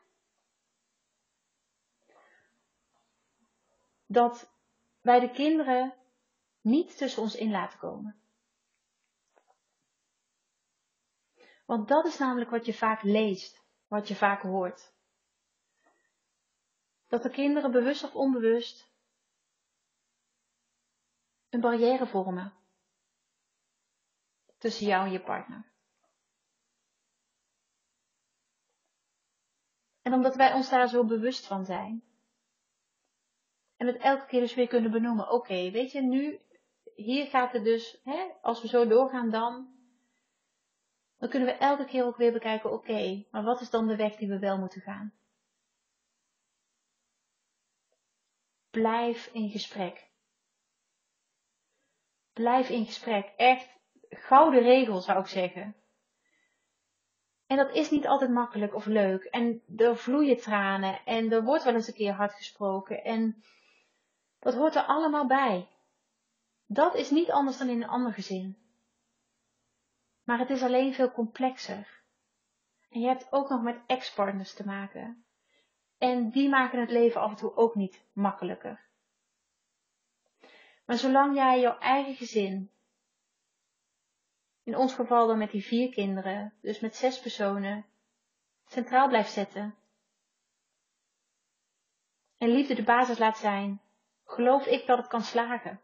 dat 4.07 4.53
wij 5.01 5.21
de 5.21 5.31
kinderen 5.31 5.95
niet 6.61 6.97
tussen 6.97 7.23
ons 7.23 7.35
in 7.35 7.51
laten 7.51 7.79
komen. 7.79 8.23
Want 11.67 11.89
dat 11.89 12.07
is 12.07 12.19
namelijk 12.19 12.51
wat 12.51 12.67
je 12.67 12.75
vaak 12.75 13.03
leest, 13.03 13.65
wat 13.87 14.09
je 14.09 14.17
vaak 14.17 14.43
hoort. 14.43 14.95
Dat 17.07 17.23
de 17.23 17.31
kinderen 17.31 17.73
bewust 17.73 18.05
of 18.05 18.15
onbewust 18.15 18.93
een 21.49 21.61
barrière 21.61 22.07
vormen 22.07 22.55
tussen 24.59 24.87
jou 24.87 25.07
en 25.07 25.13
je 25.13 25.21
partner. 25.23 25.70
En 30.11 30.17
omdat 30.17 30.37
wij 30.37 30.53
ons 30.53 30.69
daar 30.71 30.89
zo 30.89 31.05
bewust 31.05 31.47
van 31.47 31.65
zijn. 31.65 32.03
En 33.77 33.87
het 33.87 33.97
elke 33.97 34.27
keer 34.27 34.41
dus 34.41 34.55
weer 34.55 34.67
kunnen 34.67 34.91
benoemen. 34.91 35.31
Oké, 35.31 35.71
weet 35.71 35.93
je, 35.93 36.01
nu, 36.01 36.41
hier 36.95 37.27
gaat 37.27 37.53
het 37.53 37.65
dus, 37.65 38.01
hè, 38.05 38.29
als 38.43 38.63
we 38.63 38.69
zo 38.69 38.87
doorgaan 38.87 39.31
dan. 39.31 39.75
Dan 41.19 41.29
kunnen 41.29 41.49
we 41.49 41.55
elke 41.55 41.85
keer 41.85 42.05
ook 42.05 42.17
weer 42.17 42.33
bekijken, 42.33 42.73
oké, 42.73 43.25
maar 43.31 43.43
wat 43.43 43.61
is 43.61 43.71
dan 43.71 43.87
de 43.87 43.97
weg 43.97 44.17
die 44.17 44.29
we 44.29 44.39
wel 44.39 44.59
moeten 44.59 44.81
gaan? 44.81 45.15
Blijf 48.71 49.27
in 49.27 49.51
gesprek. 49.51 50.11
Blijf 52.33 52.69
in 52.69 52.87
gesprek. 52.87 53.33
Echt 53.37 53.79
gouden 54.09 54.63
regel 54.63 55.01
zou 55.01 55.21
ik 55.21 55.27
zeggen. 55.27 55.75
En 57.51 57.57
dat 57.57 57.75
is 57.75 57.91
niet 57.91 58.07
altijd 58.07 58.31
makkelijk 58.31 58.75
of 58.75 58.87
leuk. 58.87 59.25
En 59.25 59.63
er 59.77 59.97
vloeien 59.97 60.37
tranen. 60.37 61.05
En 61.05 61.33
er 61.33 61.45
wordt 61.45 61.65
wel 61.65 61.75
eens 61.75 61.89
een 61.89 61.95
keer 61.95 62.13
hard 62.13 62.33
gesproken. 62.33 63.05
En 63.05 63.43
dat 64.39 64.55
hoort 64.55 64.75
er 64.75 64.83
allemaal 64.83 65.27
bij. 65.27 65.69
Dat 66.67 66.95
is 66.95 67.11
niet 67.11 67.31
anders 67.31 67.59
dan 67.59 67.69
in 67.69 67.83
een 67.83 67.89
ander 67.89 68.13
gezin. 68.13 68.59
Maar 70.25 70.39
het 70.39 70.51
is 70.51 70.63
alleen 70.63 70.95
veel 70.95 71.11
complexer. 71.11 72.03
En 72.89 73.01
je 73.01 73.07
hebt 73.07 73.27
ook 73.31 73.49
nog 73.49 73.63
met 73.63 73.81
ex-partners 73.87 74.55
te 74.55 74.67
maken. 74.67 75.25
En 75.99 76.31
die 76.31 76.49
maken 76.49 76.81
het 76.81 76.91
leven 76.91 77.21
af 77.21 77.31
en 77.31 77.37
toe 77.37 77.57
ook 77.57 77.75
niet 77.75 78.05
makkelijker. 78.13 78.81
Maar 80.85 80.97
zolang 80.97 81.35
jij 81.35 81.61
jouw 81.61 81.79
eigen 81.79 82.15
gezin 82.15 82.71
in 84.71 84.77
ons 84.77 84.95
geval 84.95 85.27
dan 85.27 85.39
met 85.39 85.51
die 85.51 85.65
vier 85.65 85.91
kinderen, 85.91 86.55
dus 86.61 86.81
met 86.81 86.97
zes 86.97 87.21
personen, 87.21 87.87
centraal 88.67 89.09
blijft 89.09 89.33
zetten. 89.33 89.75
En 92.39 92.49
liefde 92.49 92.75
de 92.75 92.83
basis 92.83 93.19
laat 93.19 93.39
zijn, 93.39 93.81
geloof 94.25 94.67
ik 94.67 94.87
dat 94.87 94.99
het 94.99 95.07
kan 95.07 95.23
slagen. 95.23 95.81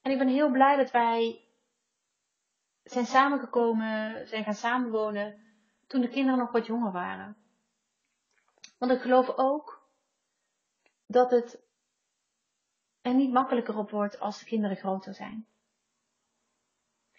En 0.00 0.10
ik 0.10 0.18
ben 0.18 0.28
heel 0.28 0.50
blij 0.50 0.76
dat 0.76 0.90
wij 0.90 1.48
zijn 2.82 3.06
samengekomen, 3.06 4.26
zijn 4.28 4.44
gaan 4.44 4.54
samenwonen 4.54 5.56
toen 5.86 6.00
de 6.00 6.08
kinderen 6.08 6.38
nog 6.38 6.52
wat 6.52 6.66
jonger 6.66 6.92
waren. 6.92 7.36
Want 8.78 8.92
ik 8.92 9.00
geloof 9.00 9.28
ook 9.36 9.88
dat 11.06 11.30
het 11.30 11.70
er 13.02 13.14
niet 13.14 13.32
makkelijker 13.32 13.78
op 13.78 13.90
wordt 13.90 14.20
als 14.20 14.38
de 14.38 14.44
kinderen 14.44 14.76
groter 14.76 15.14
zijn. 15.14 15.46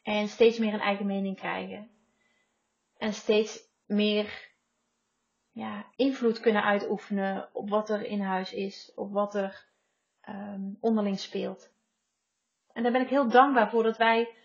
En 0.03 0.27
steeds 0.27 0.57
meer 0.57 0.73
een 0.73 0.79
eigen 0.79 1.05
mening 1.05 1.35
krijgen. 1.35 1.91
En 2.97 3.13
steeds 3.13 3.71
meer 3.85 4.51
ja, 5.51 5.85
invloed 5.95 6.39
kunnen 6.39 6.63
uitoefenen 6.63 7.49
op 7.53 7.69
wat 7.69 7.89
er 7.89 8.05
in 8.05 8.21
huis 8.21 8.53
is, 8.53 8.91
op 8.95 9.11
wat 9.11 9.35
er 9.35 9.65
um, 10.29 10.77
onderling 10.79 11.19
speelt. 11.19 11.71
En 12.73 12.83
daar 12.83 12.91
ben 12.91 13.01
ik 13.01 13.09
heel 13.09 13.29
dankbaar 13.29 13.69
voor 13.69 13.83
dat 13.83 13.97
wij, 13.97 14.35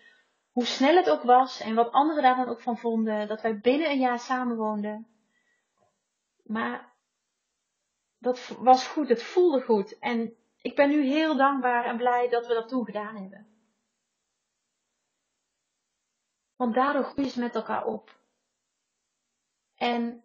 hoe 0.51 0.65
snel 0.65 0.95
het 0.95 1.09
ook 1.09 1.23
was 1.23 1.59
en 1.59 1.75
wat 1.75 1.91
anderen 1.91 2.23
daar 2.23 2.35
dan 2.35 2.47
ook 2.49 2.61
van 2.61 2.77
vonden, 2.77 3.27
dat 3.27 3.41
wij 3.41 3.59
binnen 3.59 3.89
een 3.89 3.99
jaar 3.99 4.19
samenwoonden. 4.19 5.07
Maar 6.43 6.93
dat 8.17 8.57
was 8.59 8.87
goed, 8.87 9.09
het 9.09 9.23
voelde 9.23 9.61
goed. 9.61 9.99
En 9.99 10.37
ik 10.61 10.75
ben 10.75 10.89
nu 10.89 11.03
heel 11.03 11.37
dankbaar 11.37 11.85
en 11.85 11.97
blij 11.97 12.29
dat 12.29 12.47
we 12.47 12.53
dat 12.53 12.67
toen 12.67 12.85
gedaan 12.85 13.15
hebben. 13.15 13.47
Want 16.55 16.73
daardoor 16.73 17.03
groeien 17.03 17.31
ze 17.31 17.39
met 17.39 17.55
elkaar 17.55 17.85
op. 17.85 18.19
En 19.75 20.23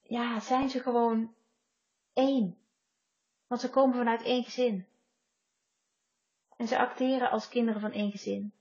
ja, 0.00 0.40
zijn 0.40 0.68
ze 0.68 0.80
gewoon 0.80 1.34
één. 2.12 2.58
Want 3.46 3.60
ze 3.60 3.70
komen 3.70 3.96
vanuit 3.96 4.22
één 4.22 4.44
gezin. 4.44 4.86
En 6.56 6.68
ze 6.68 6.78
acteren 6.78 7.30
als 7.30 7.48
kinderen 7.48 7.80
van 7.80 7.92
één 7.92 8.10
gezin. 8.10 8.52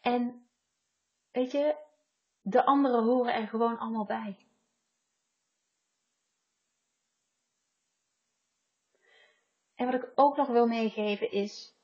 En 0.00 0.48
weet 1.30 1.50
je, 1.50 1.76
de 2.40 2.64
anderen 2.64 3.04
horen 3.04 3.34
er 3.34 3.48
gewoon 3.48 3.78
allemaal 3.78 4.04
bij. 4.04 4.43
En 9.84 9.90
wat 9.90 10.02
ik 10.02 10.12
ook 10.14 10.36
nog 10.36 10.48
wil 10.48 10.66
meegeven 10.66 11.30
is, 11.30 11.74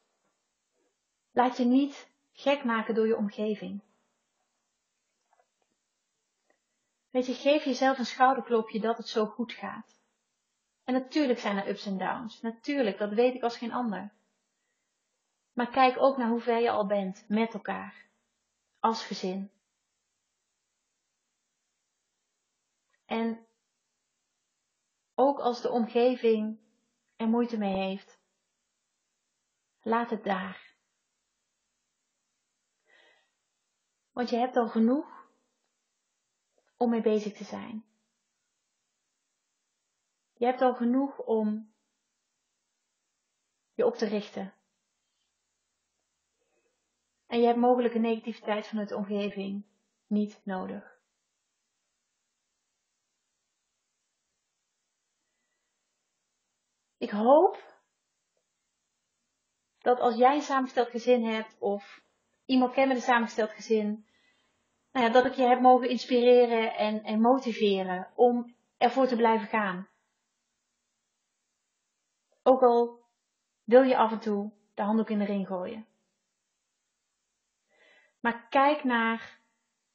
laat 1.33 1.57
je 1.57 1.65
niet 1.65 2.11
gek 2.33 2.65
maken 2.65 2.95
door 2.95 3.07
je 3.07 3.17
omgeving. 3.17 3.81
Weet 7.11 7.27
je, 7.27 7.35
geef 7.35 7.65
jezelf 7.65 7.99
een 7.99 8.07
schouderklopje 8.07 8.81
dat 8.81 8.97
het 8.97 9.09
zo 9.09 9.27
goed 9.27 9.53
gaat. 9.53 10.01
En 10.85 10.93
natuurlijk 10.93 11.39
zijn 11.39 11.57
er 11.57 11.69
ups 11.69 11.87
en 11.87 11.99
downs. 11.99 12.41
Natuurlijk, 12.41 12.99
dat 12.99 13.13
weet 13.13 13.35
ik 13.35 13.43
als 13.43 13.57
geen 13.57 13.73
ander. 13.73 14.13
Maar 15.53 15.71
kijk 15.71 15.99
ook 15.99 16.17
naar 16.17 16.29
hoe 16.29 16.41
ver 16.41 16.61
je 16.61 16.71
al 16.71 16.87
bent 16.87 17.25
met 17.29 17.55
elkaar. 17.55 18.07
Als 18.79 19.05
gezin. 19.05 19.51
En 23.05 23.47
ook 25.15 25.39
als 25.39 25.61
de 25.61 25.71
omgeving 25.71 26.59
er 27.21 27.29
moeite 27.29 27.59
mee 27.59 27.75
heeft, 27.75 28.19
laat 29.81 30.11
het 30.11 30.25
daar. 30.25 30.75
Want 34.11 34.31
je 34.31 34.37
hebt 34.37 34.57
al 34.57 34.69
genoeg 34.69 35.29
om 36.77 36.91
mee 36.91 37.03
bezig 37.03 37.37
te 37.37 37.45
zijn. 37.45 37.85
Je 40.33 40.45
hebt 40.45 40.61
al 40.61 40.75
genoeg 40.75 41.19
om 41.19 41.75
je 43.73 43.87
op 43.87 43.95
te 43.95 44.07
richten. 44.07 44.55
En 47.27 47.41
je 47.41 47.47
hebt 47.47 47.59
mogelijke 47.59 47.99
negativiteit 47.99 48.67
vanuit 48.67 48.89
de 48.89 48.97
omgeving 48.97 49.65
niet 50.07 50.41
nodig. 50.45 51.00
Ik 57.01 57.11
hoop 57.11 57.79
dat 59.79 60.01
als 60.01 60.17
jij 60.17 60.35
een 60.35 60.43
samengesteld 60.43 60.89
gezin 60.89 61.25
hebt 61.25 61.59
of 61.59 62.03
iemand 62.45 62.73
kent 62.73 62.89
met 62.89 62.97
een 62.97 63.03
samengesteld 63.03 63.51
gezin, 63.51 64.07
nou 64.93 65.07
ja, 65.07 65.13
dat 65.13 65.25
ik 65.25 65.33
je 65.33 65.43
heb 65.43 65.61
mogen 65.61 65.89
inspireren 65.89 66.75
en, 66.75 67.03
en 67.03 67.21
motiveren 67.21 68.13
om 68.15 68.55
ervoor 68.77 69.07
te 69.07 69.17
blijven 69.17 69.47
gaan. 69.47 69.89
Ook 72.43 72.63
al 72.63 73.05
wil 73.65 73.83
je 73.83 73.97
af 73.97 74.13
en 74.13 74.21
toe 74.21 74.53
de 74.75 74.83
handdoek 74.83 75.11
in 75.11 75.19
de 75.19 75.25
ring 75.25 75.47
gooien. 75.47 75.87
Maar 78.21 78.49
kijk 78.49 78.85
naar 78.85 79.41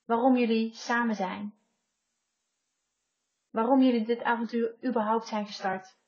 waarom 0.05 0.37
jullie 0.37 0.73
samen 0.73 1.15
zijn. 1.15 1.55
Waarom 3.49 3.81
jullie 3.81 4.05
dit 4.05 4.23
avontuur 4.23 4.83
überhaupt 4.83 5.27
zijn 5.27 5.45
gestart. 5.45 6.03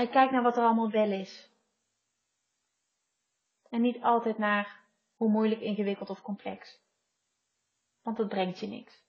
En 0.00 0.10
kijk 0.10 0.30
naar 0.30 0.42
wat 0.42 0.56
er 0.56 0.62
allemaal 0.62 0.90
wel 0.90 1.10
is. 1.10 1.50
En 3.68 3.80
niet 3.80 4.02
altijd 4.02 4.38
naar 4.38 4.80
hoe 5.16 5.30
moeilijk, 5.30 5.60
ingewikkeld 5.60 6.10
of 6.10 6.22
complex. 6.22 6.80
Want 8.02 8.16
dat 8.16 8.28
brengt 8.28 8.58
je 8.58 8.66
niks. 8.66 9.04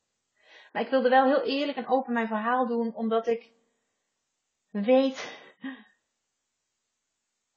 Maar 0.71 0.81
ik 0.81 0.89
wilde 0.89 1.09
wel 1.09 1.25
heel 1.25 1.43
eerlijk 1.43 1.77
en 1.77 1.87
open 1.87 2.13
mijn 2.13 2.27
verhaal 2.27 2.67
doen, 2.67 2.95
omdat 2.95 3.27
ik 3.27 3.51
weet 4.69 5.39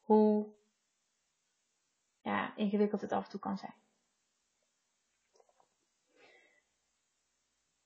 hoe 0.08 0.54
ja, 2.22 2.56
ingewikkeld 2.56 3.00
het 3.00 3.12
af 3.12 3.24
en 3.24 3.30
toe 3.30 3.40
kan 3.40 3.58
zijn. 3.58 3.74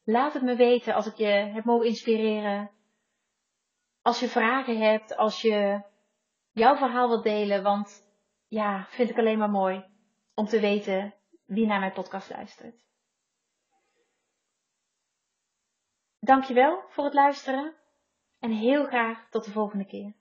Laat 0.04 0.32
het 0.32 0.42
me 0.42 0.56
weten 0.56 0.94
als 0.94 1.06
ik 1.06 1.14
je 1.14 1.26
heb 1.26 1.64
mogen 1.64 1.86
inspireren. 1.86 2.77
Als 4.08 4.20
je 4.20 4.28
vragen 4.28 4.78
hebt, 4.78 5.16
als 5.16 5.42
je 5.42 5.82
jouw 6.52 6.76
verhaal 6.76 7.08
wilt 7.08 7.22
delen, 7.22 7.62
want 7.62 8.06
ja, 8.46 8.86
vind 8.88 9.10
ik 9.10 9.18
alleen 9.18 9.38
maar 9.38 9.50
mooi 9.50 9.84
om 10.34 10.46
te 10.46 10.60
weten 10.60 11.14
wie 11.44 11.66
naar 11.66 11.80
mijn 11.80 11.92
podcast 11.92 12.30
luistert. 12.30 12.84
Dankjewel 16.18 16.84
voor 16.88 17.04
het 17.04 17.14
luisteren 17.14 17.74
en 18.38 18.50
heel 18.50 18.86
graag 18.86 19.28
tot 19.30 19.44
de 19.44 19.50
volgende 19.50 19.84
keer. 19.84 20.17